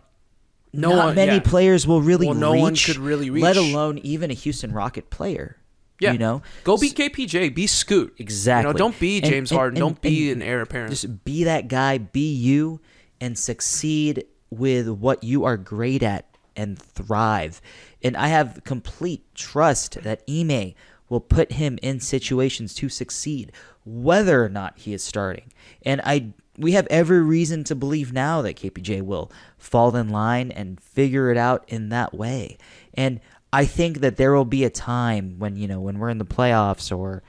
[0.76, 1.40] No not one- many yeah.
[1.40, 5.10] players will really Well, no reach, one could really let alone even a Houston Rocket
[5.10, 5.56] player.
[6.00, 6.12] Yeah.
[6.12, 7.54] You know, Go be KPJ.
[7.54, 8.14] Be Scoot.
[8.18, 8.68] Exactly.
[8.68, 9.76] You know, don't be James and- Harden.
[9.76, 10.90] and- don't be an heir apparent.
[10.90, 12.80] Just be that guy, be you,
[13.20, 17.60] and succeed with what you are great at and thrive.
[18.02, 20.74] And I have complete trust that Ime
[21.08, 23.52] will put him in situations to succeed,
[23.84, 25.52] whether or not he is starting.
[25.84, 30.50] And I we have every reason to believe now that KPJ will fall in line
[30.50, 32.58] and figure it out in that way.
[32.94, 33.20] And
[33.52, 36.24] I think that there will be a time when, you know, when we're in the
[36.24, 37.22] playoffs or,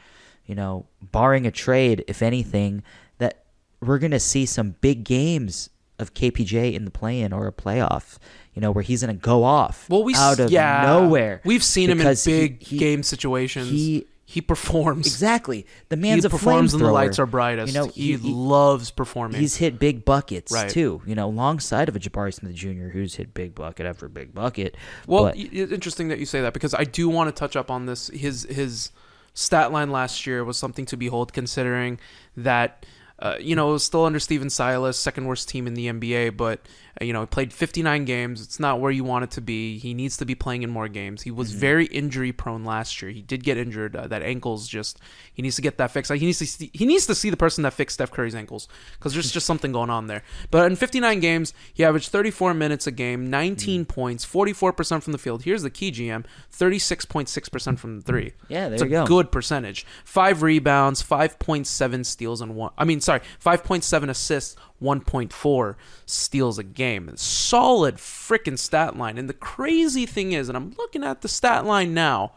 [0.46, 2.84] you know, barring a trade, if anything,
[3.18, 3.46] that
[3.82, 8.18] we're going to see some big games of KPJ in the play-in or a playoff,
[8.54, 11.42] you know, where he's going to go off well, we, out of yeah, nowhere.
[11.46, 13.70] We've seen him in because he- big he- game situations.
[13.70, 15.06] he- he performs.
[15.06, 15.68] Exactly.
[15.90, 17.74] The man's he a performs when the lights are brightest.
[17.74, 19.40] You know, he, loves performing.
[19.40, 20.68] He's hit big buckets Right.
[20.68, 22.90] too, you know, alongside of a Jabari Smith Jr.
[22.90, 24.76] who's hit big bucket after big bucket.
[25.06, 27.70] Well, but, it's interesting that you say that because I do want to touch up
[27.70, 28.08] on this.
[28.08, 28.92] His his
[29.36, 32.00] stat line last year was something to behold, considering
[32.36, 32.84] that
[33.20, 36.36] uh, you know it was still under Stephen Silas, second worst team in the NBA,
[36.36, 36.62] but
[37.02, 38.42] you know he played 59 games.
[38.42, 39.78] It's not where you want it to be.
[39.78, 41.24] He needs to be playing in more games.
[41.24, 41.60] He was mm-hmm.
[41.60, 43.12] very injury prone last year.
[43.12, 43.96] He did get injured.
[43.96, 45.00] Uh, that ankle's just
[45.34, 46.10] he needs to get that fixed.
[46.10, 48.36] Like, he needs to see, he needs to see the person that fixed Steph Curry's
[48.36, 50.24] ankles because there's just something going on there.
[50.50, 53.94] But in 59 games, he averaged 34 minutes a game, 19 mm-hmm.
[53.94, 55.44] points, 44% from the field.
[55.44, 58.26] Here's the key GM, 36.6% from the three.
[58.28, 58.54] Mm-hmm.
[58.54, 59.06] Yeah, there it's you a go.
[59.06, 59.86] good percentage.
[60.06, 67.12] 5 rebounds, 5.7 steals and one I mean, sorry, 5.7 assists, 1.4 steals a game.
[67.16, 69.18] Solid freaking stat line.
[69.18, 72.34] And the crazy thing is, and I'm looking at the stat line now,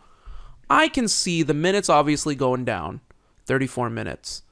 [0.70, 3.00] I can see the minutes obviously going down,
[3.46, 4.42] 34 minutes,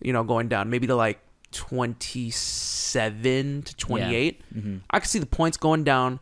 [0.00, 1.20] you know, going down maybe to like
[1.52, 4.42] 27 to 28.
[4.54, 4.76] Mm-hmm.
[4.90, 6.20] I can see the points going down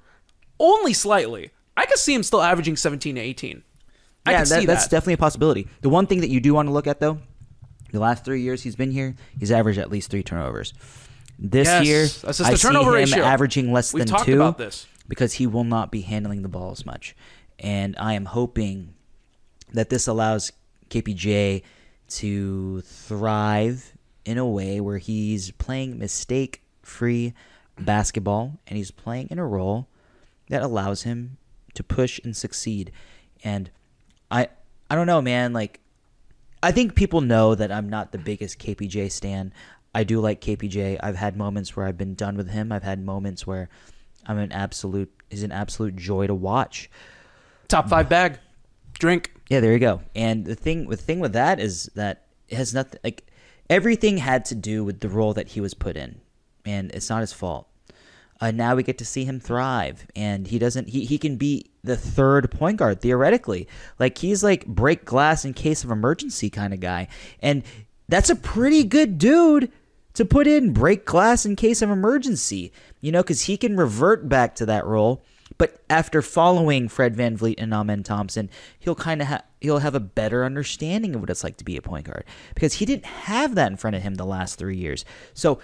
[0.59, 1.51] only slightly.
[1.77, 3.63] I can see him still averaging 17 to 18.
[4.25, 5.67] I yeah, can that, see that's definitely a possibility.
[5.81, 7.19] The one thing that you do want to look at though,
[7.93, 10.75] the last three years he's been here, he's averaged at least three turnovers.
[11.39, 13.23] This Yes, year, I see him ratio.
[13.25, 14.87] averaging less We've than two about this.
[15.09, 17.17] because he will not be handling the ball as much.
[17.59, 18.95] And I am hoping
[19.73, 20.53] that this allows
[20.91, 21.63] KPJ
[22.09, 23.93] to thrive
[24.25, 27.33] in a way where he's playing mistake free
[27.79, 29.89] basketball and he's playing in a role
[30.49, 31.39] that allows him
[31.75, 32.93] to push and succeed.
[33.43, 33.71] And
[34.31, 34.49] I
[34.91, 35.81] I don't know, man, like
[36.63, 39.53] I think people know that I'm not the biggest KPJ stan.
[39.95, 40.99] I do like KPJ.
[41.03, 42.73] I've had moments where I've been done with him.
[42.73, 43.69] I've had moments where
[44.27, 46.91] I'm an absolute is an absolute joy to watch.
[47.69, 48.39] Top five bag.
[48.99, 49.33] Drink.
[49.49, 50.03] Yeah, there you go.
[50.15, 53.27] And the thing the thing with that is that it has nothing like
[53.69, 56.21] everything had to do with the role that he was put in,
[56.65, 57.67] and it's not his fault.
[58.43, 60.89] Uh, now we get to see him thrive, and he doesn't.
[60.89, 63.69] He, he can be the third point guard theoretically.
[64.01, 67.07] Like he's like break glass in case of emergency kind of guy,
[67.39, 67.63] and
[68.09, 69.71] that's a pretty good dude
[70.15, 72.73] to put in break glass in case of emergency.
[73.01, 75.23] You know, because he can revert back to that role
[75.59, 80.01] But after following Fred VanVleet and Amen Thompson, he'll kind of ha- he'll have a
[80.01, 82.25] better understanding of what it's like to be a point guard
[82.55, 85.05] because he didn't have that in front of him the last three years.
[85.35, 85.61] So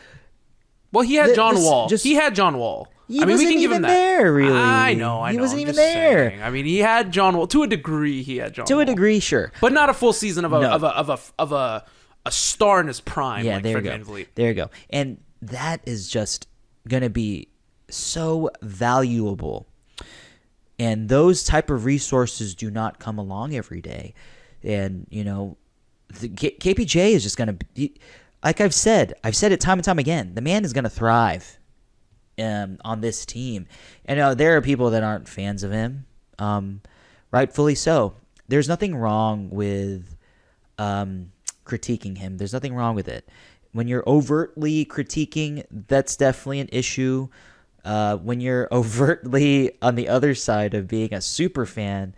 [0.93, 1.89] Well, he had Th- John this Wall.
[1.89, 2.89] just- he had John Wall.
[3.09, 3.89] He I mean, we wasn't can give even him that.
[3.95, 4.59] there, really.
[4.59, 5.23] I know.
[5.23, 5.31] I know.
[5.31, 5.43] He know.
[5.43, 6.29] wasn't I'm even there.
[6.31, 6.43] saying.
[6.43, 8.23] I mean, he had John Wall to a degree.
[8.23, 8.67] He had John Wall.
[8.69, 8.83] to Wall.
[8.83, 9.51] a degree, sure.
[9.63, 10.71] but not a full season of a No.
[10.71, 11.85] of a of a of a,
[12.27, 13.47] a star in his prime.
[13.47, 14.25] Yeah, like there you go.
[14.35, 14.71] There you go.
[14.91, 16.49] And that is just
[16.87, 17.49] going to be
[17.89, 19.67] so valuable.
[20.79, 24.15] And those type of resources do not come along every day.
[24.63, 25.57] And, you know,
[26.21, 27.95] the K- KPJ is just going to be
[28.43, 30.35] like I've said, I've said it time and time again.
[30.35, 31.59] The man is going to thrive
[32.39, 33.67] um, on this team.
[34.05, 36.07] And uh, there are people that aren't fans of him,
[36.39, 36.81] um,
[37.31, 38.15] rightfully so.
[38.47, 40.17] There's nothing wrong with
[40.79, 41.33] um,
[41.65, 42.39] critiquing him.
[42.39, 43.29] There's nothing wrong with it.
[43.73, 47.29] When you're overtly critiquing, that's definitely an issue.
[47.85, 52.15] Uh, when you're overtly on the other side of being a super fan,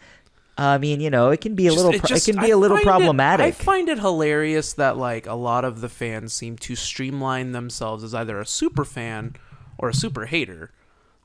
[0.61, 2.51] I mean, you know, it can be a Just- little, it just- it can be
[2.53, 3.47] I a little find it- problematic.
[3.47, 8.05] I find it hilarious that like a lot of the fans seem to streamline themselves
[8.05, 9.37] as either a super fan
[9.79, 10.71] or a super hater.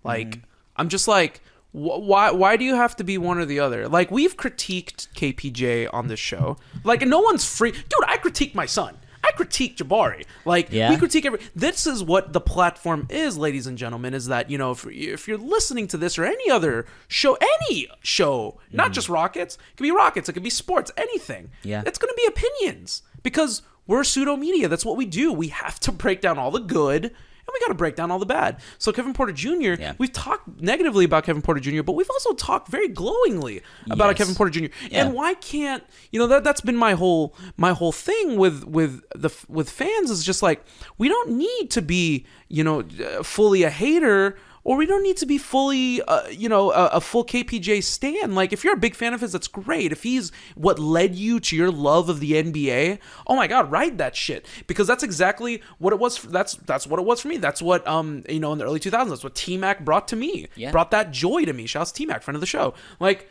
[0.04, 0.42] Like Mm-hmm.
[0.78, 3.90] I'm just like why why do you have to be one or the other?
[3.90, 6.56] Like we've critiqued KPJ on this show.
[6.86, 7.72] Like no one's free.
[7.72, 8.96] Dude, I critique my son.
[9.36, 10.26] Critique Jabari.
[10.46, 10.90] Like Yeah.
[10.90, 11.40] we critique every.
[11.56, 14.14] This is what the platform is, ladies and gentlemen.
[14.14, 17.88] Is that you know if if you're listening to this or any other show, any
[18.02, 18.94] show, not mm-hmm.
[18.94, 21.52] just Rockets, it could be Rockets, it could be sports, anything.
[21.64, 21.84] Yeah.
[21.86, 24.68] it's going to be opinions because we're pseudo media.
[24.68, 25.32] That's what we do.
[25.32, 27.14] We have to break down all the good.
[27.48, 28.60] And we got to break down all the bad.
[28.80, 29.74] So Kevin Porter Jr.
[29.80, 29.94] Yeah.
[29.98, 34.18] We've talked negatively about Kevin Porter Jr., but we've also talked very glowingly about Yes.
[34.18, 34.74] Kevin Porter Jr.
[34.90, 35.06] Yeah.
[35.06, 39.04] And why can't you know that that's been my whole my whole thing with with
[39.16, 40.66] the with fans is just like
[40.98, 45.16] we don't need to be you know uh, fully a hater or we don't need
[45.16, 48.36] to be fully uh, you know a, a full KPJ stan.
[48.36, 49.94] Like if you're a big fan of his that's great.
[49.94, 53.98] If he's what led you to your love of the NBA oh my god ride
[54.00, 54.46] that shit.
[54.68, 57.38] Because that's exactly what it was for, that's that's what it was for me.
[57.38, 60.48] That's what um you know in the early 2000s that's what T-Mac brought to me.
[60.56, 60.72] Yeah.
[60.72, 61.68] brought that joy to me.
[61.68, 62.74] Shouts to T-Mac friend of the show.
[63.00, 63.30] Like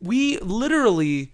[0.00, 1.32] we literally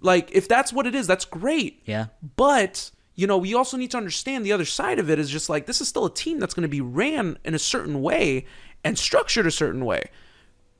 [0.00, 1.82] like if that's what it is that's great.
[1.84, 2.06] Yeah.
[2.36, 5.48] but you know we also need to understand the other side of it is just
[5.48, 8.44] like this is still a team that's going to be ran in a certain way
[8.84, 10.10] and structured a certain way.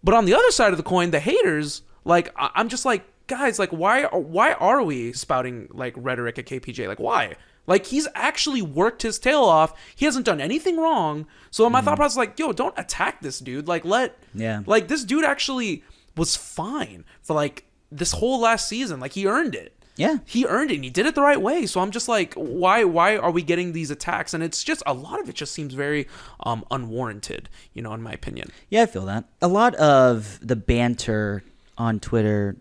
[0.02, 3.59] But on the other side of the coin the haters like i'm just like guys
[3.59, 7.34] like why are, why are we spouting like rhetoric at kpj like why?
[7.66, 9.72] Like he's actually worked his tail off.
[9.96, 11.26] He hasn't done anything wrong.
[11.50, 11.96] So my thought mm.
[11.96, 13.66] process is like yo don't attack this dude.
[13.66, 14.62] Like let Yeah.
[14.66, 15.82] like this dude actually
[16.16, 19.00] was fine for like this whole last season.
[19.00, 19.72] Like he earned it.
[19.97, 20.18] Yeah.
[20.24, 21.66] He earned it and he did it the right way.
[21.66, 24.34] So I'm just like, why why are we getting these attacks?
[24.34, 26.09] And it's just a lot of it just seems very
[26.40, 28.51] um unwarranted, you know, in my opinion.
[28.70, 29.24] Yeah, I feel that.
[29.40, 31.45] A lot of the banter
[31.78, 32.57] on Twitter,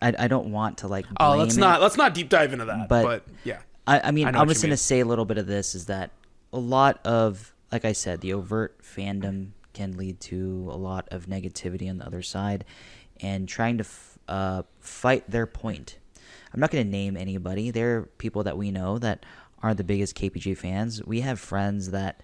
[0.00, 1.06] I, I don't want to like.
[1.20, 1.60] Oh, let's it.
[1.60, 2.88] not let's not deep dive into that.
[2.88, 3.58] But- But, yeah.
[3.86, 4.76] I, I mean, I know I'm what just you going mean.
[4.76, 6.10] to say a little bit of this is that
[6.52, 11.26] a lot of, like I said, the overt fandom can lead to a lot of
[11.26, 12.64] negativity on the other side
[13.20, 15.98] and trying to f- uh, fight their point.
[16.52, 17.70] I'm not going to name anybody.
[17.70, 19.24] There are people that we know that
[19.62, 21.02] aren't the biggest KPJ fans.
[21.04, 22.20] We have friends that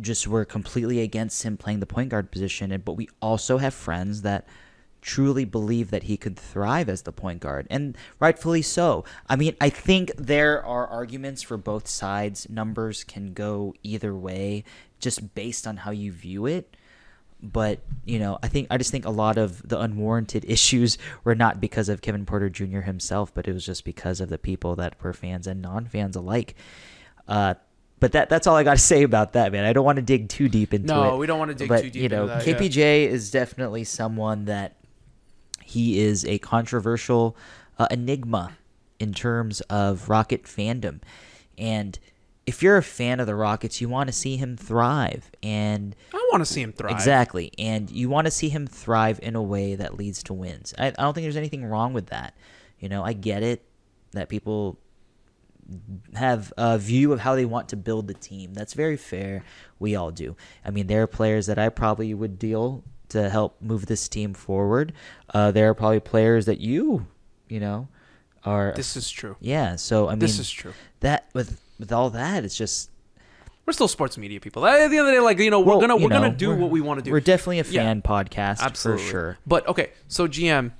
[0.00, 4.22] just were completely against him playing the point guard position, but we also have friends
[4.22, 4.46] that
[5.00, 9.04] truly believe that he could thrive as the point guard, and rightfully so.
[9.28, 12.48] I mean, I think there are arguments for both sides.
[12.48, 14.64] Numbers can go either way,
[14.98, 16.74] just based on how you view it.
[17.52, 21.34] But you know, I think I just think a lot of the unwarranted issues were
[21.34, 22.80] not because of Kevin Porter Jr.
[22.80, 26.54] himself, but it was just because of the people that were fans and non-fans alike.
[27.28, 27.54] Uh,
[28.00, 29.64] but that that's all I got to say about that, man.
[29.64, 30.96] I don't want to dig too deep into it.
[30.96, 32.54] No, we don't wanna dig but, too deep you know, into that, yeah.
[32.54, 34.76] KPJ is definitely someone that
[35.62, 37.36] he is a controversial
[37.78, 38.56] uh, enigma
[39.00, 41.00] in terms of Rocket fandom,
[41.58, 41.98] and
[42.46, 46.28] if you're a fan of the Rockets, you want to see him thrive, and I
[46.32, 46.92] want to see him thrive.
[46.92, 47.52] Exactly.
[47.58, 50.74] And you want to see him thrive in a way that leads to wins.
[50.78, 52.34] I, I don't think there's anything wrong with that.
[52.78, 53.64] You know, I get it
[54.12, 54.78] that people
[56.14, 58.52] have a view of how they want to build the team.
[58.52, 59.42] That's very fair.
[59.78, 60.36] We all do.
[60.64, 64.34] I mean, there are players that I probably would deal to help move this team
[64.34, 64.92] forward.
[65.32, 67.06] Uh, there are probably players that you,
[67.48, 67.88] you know,
[68.44, 68.74] are.
[68.76, 69.36] This is true.
[69.40, 69.76] yeah.
[69.76, 70.74] So I mean, This is true.
[71.00, 72.90] That with with all that, it's just
[73.66, 74.66] We're still sports media people.
[74.66, 76.50] At the end of the day, like you know, we're well, gonna we're gonna do
[76.50, 77.10] we're- what we want to do.
[77.12, 77.82] We're definitely a Yeah.
[77.82, 79.04] fan podcast Absolutely.
[79.04, 79.38] for sure.
[79.46, 80.72] But okay, so GM,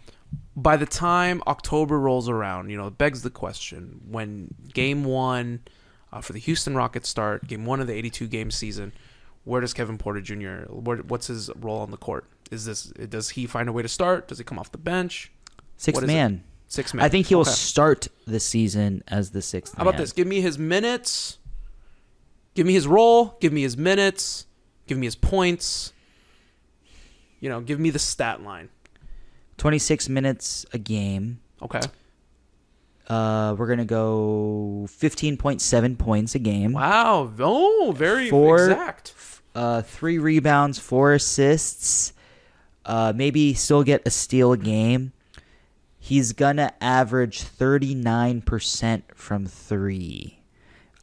[0.56, 5.60] by the time October rolls around, you know, it begs the question when game one
[6.12, 8.92] uh, for the Houston Rockets start, game one of the 82 game season,
[9.44, 10.70] where does Kevin Porter Jr.
[10.72, 12.26] Where, what's his role on the court?
[12.50, 14.28] Is this does he find a way to start?
[14.28, 15.32] Does he come off the bench?
[15.76, 16.34] Sixth man.
[16.34, 16.40] it?
[16.74, 17.04] Six man.
[17.04, 17.50] I think he will Okay.
[17.52, 19.74] start the season as the sixth.
[19.76, 20.00] How about man.
[20.02, 20.12] this?
[20.12, 21.38] Give me his minutes.
[22.54, 23.36] Give me his role.
[23.40, 24.46] Give me his minutes.
[24.86, 25.92] Give me his points.
[27.40, 28.70] You know, give me the stat line.
[29.56, 31.40] Twenty-six minutes a game.
[31.62, 31.80] Okay.
[33.08, 36.72] Uh, we're gonna go fifteen point seven points a game.
[36.72, 37.32] Wow.
[37.38, 39.14] Oh, very Four- exact.
[39.54, 42.12] Uh, three rebounds, four assists.
[42.84, 45.12] Uh, maybe still get a steal a game.
[46.04, 50.38] He's gonna average thirty-nine percent from three.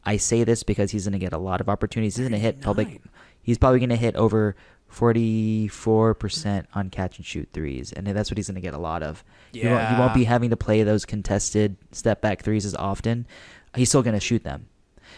[0.05, 2.17] I say this because he's gonna get a lot of opportunities.
[2.17, 2.83] He's gonna hit probably.
[2.85, 3.09] 39.
[3.41, 4.55] He's probably gonna hit over
[4.89, 9.01] forty-four percent on catch and shoot threes, and that's what he's gonna get a lot
[9.03, 9.23] of.
[9.51, 13.25] He, won't, he won't be having to play those contested step back threes as often.
[13.75, 14.67] He's still gonna shoot them.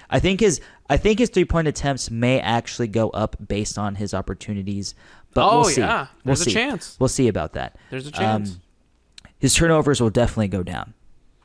[0.09, 3.95] I think his I think his three point attempts may actually go up based on
[3.95, 4.95] his opportunities,
[5.33, 5.81] but Oh, we'll see.
[5.81, 6.07] yeah.
[6.23, 6.51] We'll There's a see.
[6.53, 6.95] chance.
[6.99, 7.75] We'll see about that.
[7.89, 8.51] There's a chance.
[8.51, 8.61] Um,
[9.43, 10.93] his turnovers will definitely go down.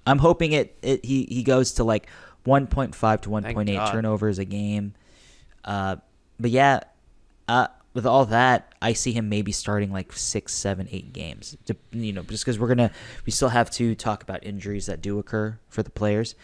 [0.07, 2.07] I'm hoping it, it he he goes to like
[2.47, 4.95] 1.5 to 1.8 turnovers a game.
[5.65, 5.97] Uh,
[6.39, 6.81] but yeah,
[7.49, 11.57] uh, with all that, I see him maybe starting like six, seven, eight games.
[11.67, 12.93] To, you know, just because we're gonna
[13.27, 16.37] we still have to talk about injuries that do occur for the players.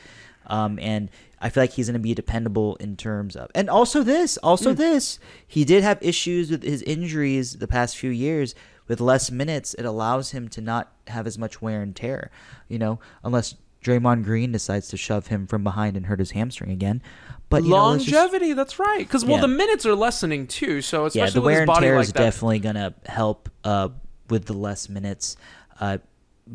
[0.46, 1.08] Um, and
[1.40, 4.72] I feel like he's going to be dependable in terms of, and also this, also
[4.72, 4.76] Hmm.
[4.76, 8.54] this, he did have issues with his injuries the past few years.
[8.86, 12.30] With less minutes, it allows him to not have as much wear and tear,
[12.68, 16.70] you know, unless Draymond Green decides to shove him from behind and hurt his hamstring
[16.70, 17.02] again.
[17.50, 18.98] But you know, just- Longevity, that's right.
[18.98, 19.42] Because well, Yeah.
[19.42, 20.80] the minutes are lessening too.
[20.82, 22.18] So especially yeah, the wear and tear like is that.
[22.18, 23.88] definitely gonna help uh,
[24.28, 25.36] with the less minutes.
[25.80, 25.98] Uh,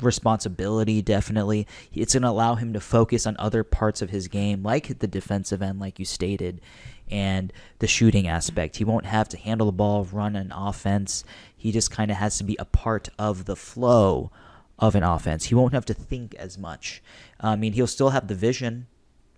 [0.04, 4.62] responsibility definitely it's going to allow him to focus on other parts of his game
[4.62, 6.62] like the defensive end like you stated
[7.10, 11.24] and the shooting aspect he won't have to handle the ball run an offense
[11.60, 14.32] he just kind of has to be a part of the flow
[14.80, 15.46] of an offense.
[15.46, 17.04] He won't have to think as much.
[17.40, 18.88] I mean he'll still have the vision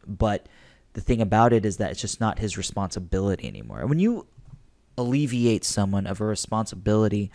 [0.08, 0.48] but
[0.94, 3.86] the thing about it is that it's just not his responsibility anymore.
[3.86, 4.28] When you
[4.98, 7.32] alleviate someone of a responsibility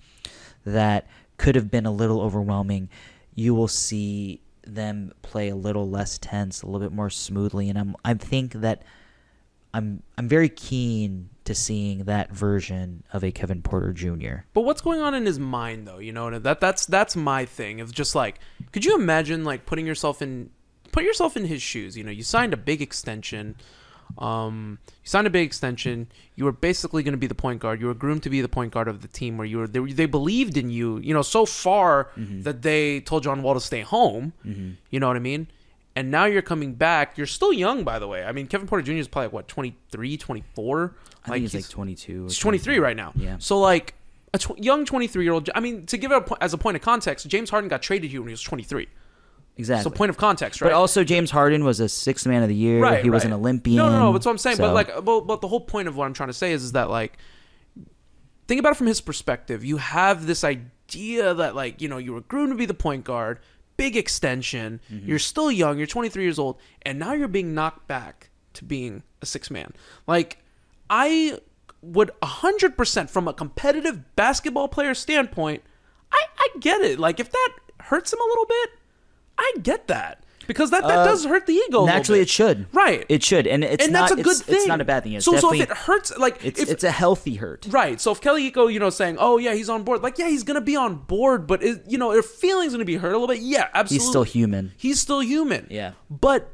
[0.64, 1.06] that
[1.38, 2.88] could have been a little overwhelming,
[3.34, 7.78] you will see them play a little less tense, a little bit more smoothly, and
[7.78, 8.82] I'm I think that
[9.74, 14.44] I'm I'm very keen to seeing that version of a Kevin Porter Jr.
[14.52, 15.98] But what's going on in his mind though?
[15.98, 17.78] You know, that that's that's my thing.
[17.78, 18.40] It's just like,
[18.72, 20.50] could you imagine like putting yourself in
[20.92, 21.96] put yourself in his shoes?
[21.96, 23.56] You know, you signed a big extension.
[24.18, 26.06] Um, you signed a big extension.
[26.36, 27.80] You were basically going to be the point guard.
[27.80, 29.36] You were groomed to be the point guard of the team.
[29.36, 30.98] Where you were, they, they believed in you.
[30.98, 34.32] You know, so far that they told John Wall to stay home.
[34.90, 35.48] You know what I mean?
[35.96, 37.16] And now you're coming back.
[37.16, 38.22] You're still young, by the way.
[38.22, 38.92] I mean, Kevin Porter Jr.
[38.92, 40.94] is probably like, what 23, 24.
[41.24, 42.24] I think he's, like 22.
[42.24, 43.12] He's 23 right now.
[43.16, 43.36] Yeah.
[43.38, 43.94] So like
[44.34, 45.48] a tw- young 23 year old.
[45.54, 48.10] I mean, to give it a as a point of context, James Harden got traded
[48.10, 48.86] here when he was 23.
[49.56, 49.82] Exactly.
[49.84, 50.68] So point of context, right?
[50.68, 52.78] But also, James Harden was a sixth man of the year.
[52.78, 53.32] right, he was right.
[53.32, 53.78] an Olympian.
[53.78, 54.12] No, no, no.
[54.12, 54.56] That's what I'm saying.
[54.56, 56.62] so- But like, but, but the whole point of what I'm trying to say is,
[56.62, 57.16] is that like,
[58.46, 59.64] think about it from his perspective.
[59.64, 63.04] You have this idea that like, you know, you were groomed to be the point
[63.04, 63.40] guard,
[63.76, 64.80] big extension.
[64.92, 65.08] Mm-hmm.
[65.08, 65.78] You're still young.
[65.78, 69.72] You're 23 years old, and now you're being knocked back to being a six man.
[70.06, 70.38] Like,
[70.88, 71.38] I
[71.82, 75.62] would 100% from a competitive basketball player standpoint,
[76.10, 76.98] I, I get it.
[76.98, 78.70] Like, if that hurts him a little bit,
[79.38, 80.24] I get that.
[80.46, 81.86] Because that, that Uh, does hurt the ego.
[81.86, 82.66] naturally, it should.
[82.72, 83.04] Right.
[83.08, 84.08] It should, and it's and not.
[84.08, 84.56] that's a good it's, thing.
[84.56, 85.14] It's not a bad thing.
[85.14, 87.66] It's so, so if it hurts, like it's if, it's a healthy hurt.
[87.70, 88.00] right.
[88.00, 90.42] So if Kelly Iko, you know, saying, "Oh yeah, he's on board," like yeah, he's
[90.42, 93.26] gonna be on board, but it, you know, if feelings gonna be hurt a little
[93.28, 94.04] bit, yeah, absolutely.
[94.04, 94.72] He's still human.
[94.76, 95.66] He's still human.
[95.70, 95.92] Yeah.
[96.10, 96.50] But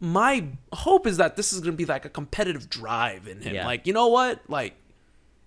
[0.00, 3.54] my hope is that this is gonna be like a competitive drive in him.
[3.54, 3.66] Yeah.
[3.66, 4.74] Like you know what, like.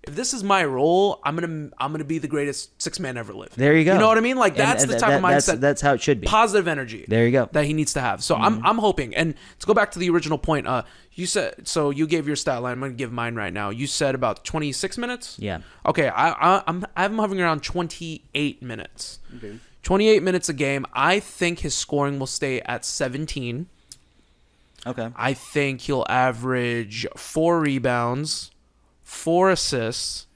[0.04, 3.32] If this is my role, I'm gonna I'm gonna be the greatest six man ever
[3.32, 3.56] lived.
[3.56, 3.92] There you go.
[3.92, 4.36] You know what I mean?
[4.36, 5.60] Like that's and the that- type of mindset.
[5.60, 6.26] that's how it should be.
[6.26, 7.04] Positive energy.
[7.06, 7.44] There you go.
[7.44, 7.52] Mm-hmm.
[7.52, 8.22] That he needs to have.
[8.24, 9.14] So I'm I'm hoping.
[9.14, 10.82] And to go back to the original point, uh,
[11.12, 12.72] you said so you gave your stat line.
[12.72, 13.70] I'm gonna give mine right now.
[13.70, 15.36] You said about 26 minutes.
[15.38, 15.60] Yeah.
[15.86, 16.08] Okay.
[16.08, 19.20] I, I I'm I'm hovering around 28 minutes.
[19.36, 19.58] Okay.
[19.82, 20.86] 28 minutes a game.
[20.92, 23.66] I think his scoring will stay at 17.
[24.86, 25.08] Okay.
[25.16, 28.50] I think he'll average four rebounds,
[29.12, 30.26] four assists.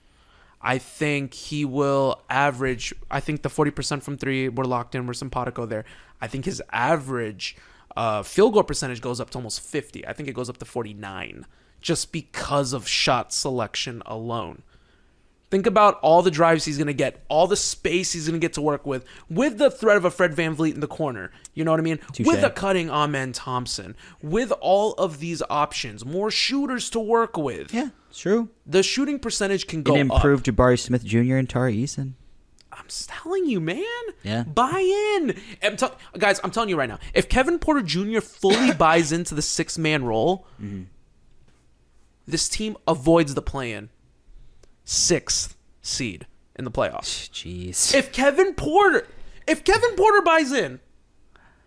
[0.60, 2.94] I think he will average.
[3.10, 5.06] I think the forty percent from three we're locked in.
[5.06, 5.84] We're simpatico there.
[6.20, 7.56] I think his average
[7.96, 10.06] uh, field goal percentage goes up to almost fifty.
[10.06, 11.46] I think it goes up to forty nine,
[11.80, 14.62] just because of shot selection alone.
[15.48, 18.44] Think about all the drives he's going to get, all the space he's going to
[18.44, 21.30] get to work with, with the threat of a Fred VanVleet in the corner.
[21.54, 21.98] You know what I mean?
[22.12, 22.26] Touche.
[22.26, 27.72] With a cutting Amen Thompson, with all of these options, more shooters to work with.
[27.72, 28.48] Yeah, it's true.
[28.66, 30.16] The shooting percentage can go An up.
[30.16, 31.36] improved Jabari Smith Jr.
[31.36, 32.14] and Tari Eason.
[32.72, 33.84] I'm telling you, man.
[34.24, 34.42] Yeah.
[34.42, 34.80] Buy
[35.16, 35.38] in.
[35.62, 36.98] I'm tell- guys, I'm telling you right now.
[37.14, 38.18] If Kevin Porter Jr.
[38.20, 40.82] fully buys into the six man role, Mm-hmm.
[42.26, 43.88] this team avoids the play in
[44.86, 46.26] sixth seed
[46.58, 47.28] in the playoffs.
[47.30, 47.94] Jeez.
[47.94, 49.06] If Kevin Porter,
[49.46, 50.80] if Kevin Porter buys in,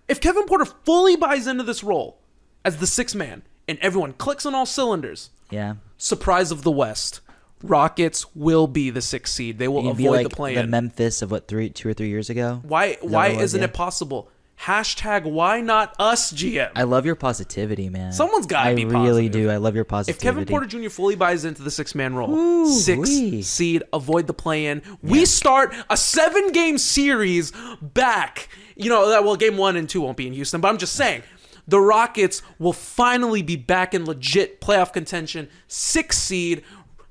[0.08, 2.18] if Kevin Porter fully buys into this role
[2.66, 5.76] as the six man and everyone clicks on all cylinders, yeah.
[5.98, 7.22] surprise of the West.
[7.62, 9.60] Rockets will be the sixth seed.
[9.60, 10.66] They will You'd avoid like the play the.
[10.66, 12.62] Memphis of what three, two or three years ago.
[12.64, 13.44] Why why what it was?
[13.44, 13.66] isn't Yeah.
[13.66, 14.32] it possible?
[14.62, 16.72] Hashtag why not us GM.
[16.76, 18.12] I love your positivity, man.
[18.12, 19.02] Someone's gotta be positive.
[19.02, 19.50] I really do.
[19.50, 20.18] I love your positivity.
[20.18, 20.22] if.
[20.22, 20.90] Kevin Porter Jr.
[20.90, 23.42] fully buys into the six man role, Ooh, six wee.
[23.42, 24.82] seed, avoid the play in.
[25.02, 28.50] We start a seven game series back.
[28.76, 30.94] You know, that well, game one and two won't be in Houston, but I'm just
[30.94, 31.24] saying
[31.66, 35.48] the Rockets will finally be back in legit playoff contention.
[35.68, 36.64] Six seed.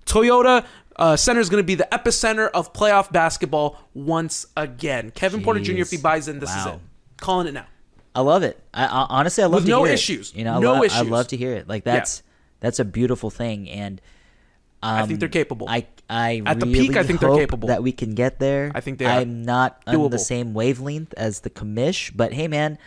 [0.05, 5.13] Toyota uh, Center is going to be the epicenter of playoff basketball once again.
[5.13, 5.79] Kevin Porter Jr.
[5.79, 6.81] If he buys in, this is it.
[7.21, 7.67] Calling it now.
[8.15, 8.61] I love it.
[8.75, 10.31] I, I honestly, I love With to no hear issues.
[10.33, 10.39] It.
[10.39, 11.69] You know, I No love, I love to hear it.
[11.69, 12.23] Like that's
[12.61, 14.01] that's a beautiful thing, and
[14.83, 15.69] um, I think they're capable.
[15.69, 17.69] I I At the peak, I think they're capable.
[17.69, 18.73] that we can get there.
[18.75, 19.07] I think they.
[19.07, 22.79] I'm not on the same wavelength as the commish, but hey, man,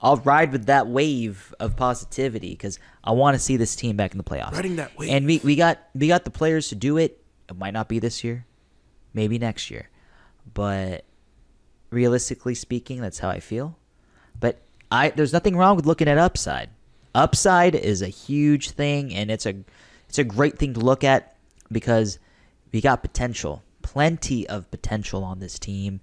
[0.00, 4.12] I'll ride with that wave of positivity because I want to see this team back
[4.12, 4.52] in the playoffs.
[4.52, 5.08] Riding that wave.
[5.10, 7.22] and we we got we got the players to do it.
[7.48, 8.44] It might not be this year,
[9.14, 9.88] maybe next year,
[10.52, 11.05] but
[11.90, 13.76] realistically speaking, that's how I feel.
[14.38, 14.60] But
[14.90, 16.70] I there's nothing wrong with looking at upside.
[17.14, 19.54] Upside is a huge thing and it's a
[20.08, 21.36] it's a great thing to look at
[21.72, 22.18] because
[22.72, 26.00] we got potential, plenty of potential on this team.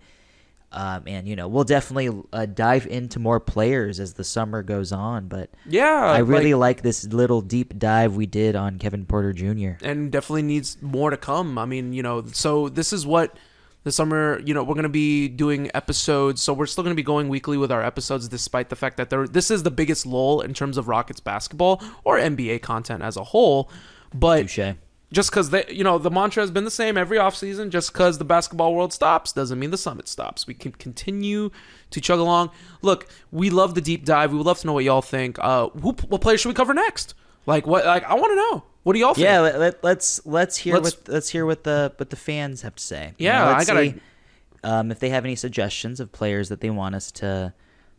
[0.76, 4.92] Um, and you know we'll definitely uh, dive into more players as the summer goes
[4.92, 9.06] on, but Yeah, I really like- like this little deep dive we did on Kevin
[9.06, 9.74] Porter Jr.
[9.86, 11.60] and definitely needs more to come.
[11.60, 13.38] I mean, you know, so this is what
[13.84, 16.42] the summer, you know, we're going to be doing episodes.
[16.42, 19.10] So we're still going to be going weekly with our episodes despite the fact that
[19.10, 23.18] there this is the biggest lull in terms of Rockets basketball or NBA content as
[23.18, 23.70] a whole.
[24.14, 24.76] But Touche.
[25.12, 28.18] just cuz they, you know, the mantra has been the same every offseason, just cuz
[28.18, 30.48] the basketball world stops doesn't mean the summit stops.
[30.48, 31.50] We can continue
[31.90, 32.52] to chug along.
[32.82, 34.32] Look, we love the deep dive.
[34.32, 35.38] We would love to know what y'all think.
[35.40, 37.16] Uh who, what players should we cover next?
[37.46, 38.64] Like what like I want to know.
[38.84, 39.26] What do y'all think?
[39.26, 42.62] Yeah, let, let, let's let's hear Let's- what let's hear what the what the fans
[42.64, 43.14] have to say.
[43.18, 44.00] You Yeah, know, let's I gotta- see,
[44.64, 47.54] um, if they have any suggestions of players that they want us to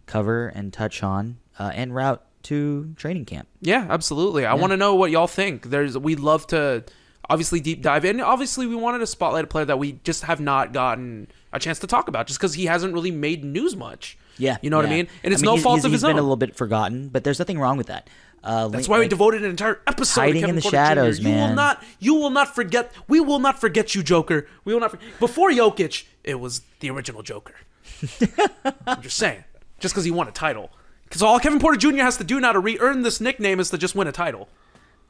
[0.06, 3.48] cover and touch on uh, and route to training camp.
[3.62, 4.44] Yeah, absolutely.
[4.44, 5.70] I want to know what y'all think.
[5.70, 6.84] There's we'd love to
[7.30, 8.20] obviously deep dive in.
[8.20, 11.78] Obviously, we wanted to spotlight a player that we just have not gotten a chance
[11.78, 14.18] to talk about just because he hasn't really made news much.
[14.36, 15.06] Yeah, You know what I mean?
[15.22, 16.18] And it's mean, no he's- fault he's- of he's his been own.
[16.18, 18.10] a little bit forgotten, but there's nothing wrong with that.
[18.44, 20.76] Uh, That's why we like- devoted an entire episode Hiding to Kevin in the Porter
[20.76, 21.28] shadows, Jr.
[21.28, 24.46] You will not you will not forget we will not forget you, Joker.
[24.64, 27.54] We will not for- before Jokic, it was the original Joker.
[28.86, 29.44] I'm just saying.
[29.80, 30.70] Just because he won a title.
[31.04, 32.02] Because all Kevin Porter Jr.
[32.02, 34.48] has to do now to re-earn this nickname is to just win a title.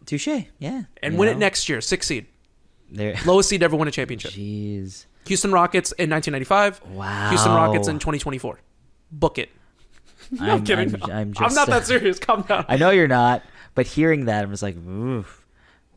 [0.07, 0.29] touche.
[0.59, 2.27] Yeah, And win it next year, six seed.
[2.91, 3.17] There.
[3.27, 4.33] Lowest seed ever win a championship.
[4.33, 5.07] Jeez.
[5.27, 6.83] Houston Rockets in 1995.
[6.95, 7.29] Wow.
[7.31, 8.61] Houston Rockets in 2024.
[9.13, 9.51] Book it.
[10.41, 10.95] I'm, I'm, kidding.
[11.05, 12.19] I'm, I'm, just, I'm not that uh, serious.
[12.19, 12.65] Calm down.
[12.69, 13.43] I know you're not,
[13.75, 15.45] but hearing that, I'm just like, oof,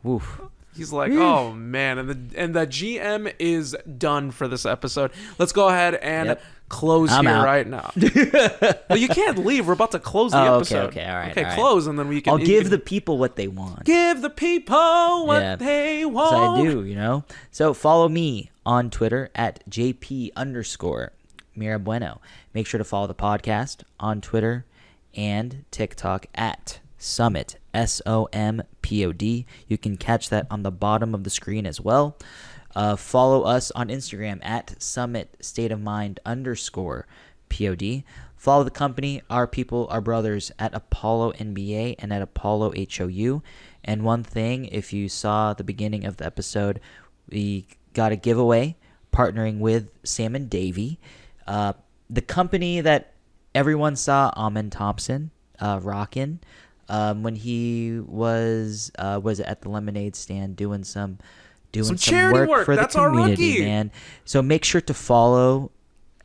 [0.06, 0.40] oof.
[0.76, 5.10] He's like, oh man, and the and the GM is done for this episode.
[5.36, 6.42] Let's go ahead and Yep.
[6.68, 7.44] close I'm here out.
[7.44, 7.90] right now.
[8.88, 9.66] well, you can't leave.
[9.66, 10.84] We're about to close the Oh, okay, episode.
[10.90, 11.58] okay, all right, Okay, all right.
[11.58, 12.30] close, and then we can.
[12.32, 13.86] I'll give can- the people what they want.
[13.86, 15.56] give the people what Yeah.
[15.56, 16.60] they want.
[16.60, 17.24] I do, you know.
[17.50, 21.10] So follow me on Twitter at JP underscore
[21.56, 22.18] Mirabueno.
[22.54, 24.64] Make sure to follow the podcast on Twitter
[25.14, 29.46] and TikTok at Summit S O M P O D.
[29.66, 32.16] You can catch that on the bottom of the screen as well.
[32.74, 37.06] Uh, follow us on Instagram at Summit State of Mind underscore
[37.48, 38.04] POD.
[38.36, 43.42] Follow the company, our people, our brothers at Apollo NBA and at Apollo HOU.
[43.82, 46.78] And one thing, if you saw the beginning of the episode,
[47.28, 48.76] we got a giveaway
[49.12, 51.00] partnering with Sam and Davy.
[51.46, 51.72] Uh,
[52.10, 53.12] the company that
[53.54, 55.30] everyone saw Amen Thompson
[55.60, 56.40] uh, rocking
[56.88, 61.18] um, when he was uh, was at the lemonade stand doing some
[61.72, 62.64] doing Some some, work, work.
[62.64, 63.90] for That's the community, man.
[64.24, 65.70] So make sure to follow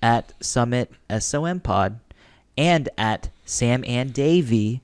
[0.02, 2.00] at Summit SOM Pod
[2.58, 4.82] and at Sam and Davy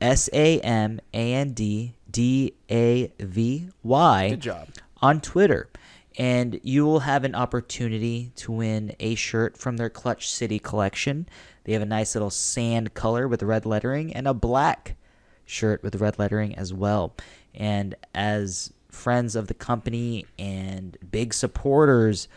[0.00, 4.68] S A M A N D D A V Y Good job.
[5.02, 5.68] on Twitter.
[6.16, 11.28] And you will have an opportunity to win a shirt from their Clutch City collection.
[11.64, 14.96] They have a nice little sand color with red lettering and a black
[15.44, 17.14] shirt with red lettering as well.
[17.54, 22.28] And as friends of the company and big supporters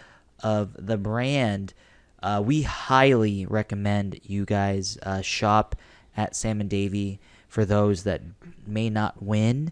[0.43, 1.73] of the brand,
[2.21, 5.75] uh, we highly recommend you guys uh, shop
[6.17, 8.21] at Sam and Davy for those that
[8.67, 9.71] may not win.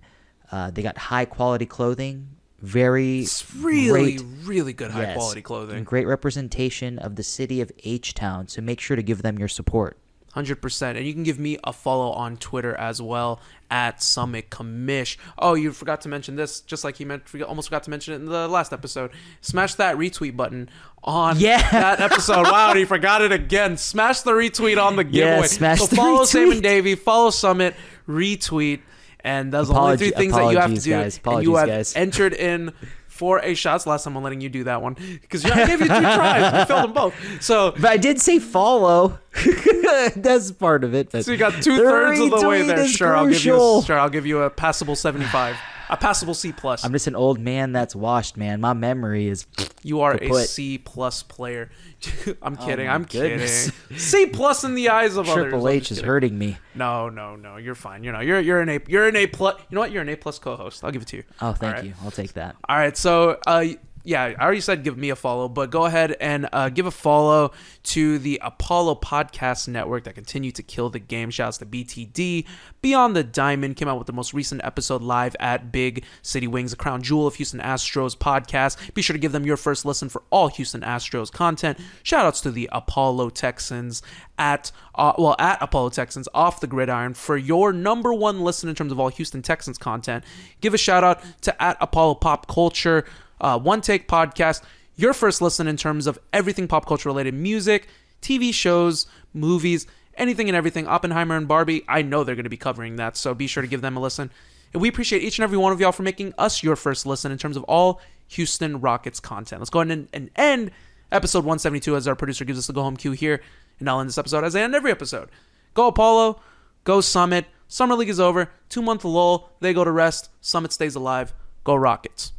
[0.50, 2.30] Uh, they got high quality clothing,
[2.60, 5.78] very It's really, great, really good high yes, quality clothing.
[5.78, 8.48] and great representation of the city of H Town.
[8.48, 9.98] So make sure to give them your support.
[10.34, 13.40] Hundred percent, and you can give me a follow on Twitter as well
[13.72, 15.18] at Summit Commish.
[15.40, 18.18] Oh, you forgot to mention this, just like you meant, almost forgot to mention it
[18.18, 19.10] in the last episode.
[19.42, 20.70] Smash that retweet button
[21.04, 21.68] on Yeah.
[21.72, 22.44] that episode.
[22.52, 23.78] wow, he forgot it again.
[23.78, 25.48] Smash the retweet on the Yeah, giveaway.
[25.48, 26.52] smash so the follow Sam retweet.
[26.54, 27.74] and Davy, follow Summit,
[28.08, 28.82] retweet,
[29.22, 30.90] and those are the only three things that you have to do.
[30.92, 31.20] guys.
[31.26, 31.96] and you have guys.
[31.96, 32.74] entered in.
[33.08, 33.88] For a shots.
[33.88, 36.54] Last time I'm letting you do that one because I gave you two tries.
[36.54, 37.16] You failed them both.
[37.42, 39.18] So But I did say follow.
[40.16, 41.12] That's part of it.
[41.24, 42.88] So you got two thirds of the way there.
[42.88, 43.54] Sure, I'll give you.
[43.54, 43.82] A, crucial.
[43.82, 45.58] sure, I'll give you a passable seventy-five,
[45.90, 46.84] a passable C plus.
[46.84, 48.62] I'm just an old man that's washed, man.
[48.62, 49.46] My memory is.
[49.84, 50.48] You are a kaput.
[50.50, 51.70] C plus player.
[52.42, 52.88] I'm kidding.
[52.88, 53.72] Oh I'm goodness.
[53.72, 53.98] kidding.
[53.98, 55.44] C plus in the eyes of others.
[55.44, 56.08] Triple I'm H is kidding.
[56.08, 56.58] hurting me.
[56.76, 57.58] No, no, no.
[57.58, 58.04] You're fine.
[58.04, 58.80] You know, you're you're an A.
[58.88, 59.56] You're an A plus.
[59.70, 59.92] You know what?
[59.92, 60.84] You're an A plus co-host.
[60.84, 61.24] I'll give it to you.
[61.42, 61.86] Oh, thank right.
[61.86, 61.94] you.
[62.04, 62.56] I'll take that.
[62.68, 63.66] All right, so uh,
[64.08, 66.92] yeah, I already said give me a follow, but go ahead and uh, give a
[66.92, 67.52] follow
[67.84, 71.30] to the Apollo Podcast Network that continue to kill the game.
[71.30, 72.46] Shouts to BTD,
[72.80, 76.72] Beyond the Diamond came out with the most recent episode live at Big City Wings,
[76.72, 78.94] the crown jewel of Houston Astros podcast.
[78.94, 81.78] Be sure to give them your first listen for all Houston Astros content.
[82.06, 84.02] Shoutouts to the Apollo Texans
[84.40, 88.76] at uh, well at Apollo Texans off the gridiron for your number one listen in
[88.76, 90.24] terms of all Houston Texans content.
[90.62, 93.04] Give a shout out to at Apollo Pop Culture,
[93.42, 94.62] uh, One Take Podcast.
[94.96, 97.88] Your first listen in terms of everything pop culture related music,
[98.22, 99.86] TV shows, movies,
[100.16, 100.88] anything and everything.
[100.88, 101.84] Oppenheimer and Barbie.
[101.88, 104.00] I know they're going to be covering that, so be sure to give them a
[104.00, 104.32] listen.
[104.74, 107.32] And we appreciate each and every one of y'all for making us your first listen
[107.32, 109.62] in terms of all Houston Rockets content.
[109.62, 110.72] Let's go ahead and, and end
[111.12, 113.42] episode 172 as our producer gives us the go home cue here.
[113.80, 115.30] And I'll end this episode as I end every episode.
[115.74, 116.42] Go Apollo,
[116.84, 117.46] go Summit.
[117.68, 118.50] Summer League is over.
[118.70, 119.52] Two month lull.
[119.60, 120.30] They go to rest.
[120.42, 121.34] Summit stays alive.
[121.64, 122.32] Go Rockets.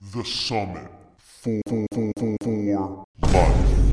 [0.00, 0.88] The Summit
[1.18, 3.87] for, for, for, for Life.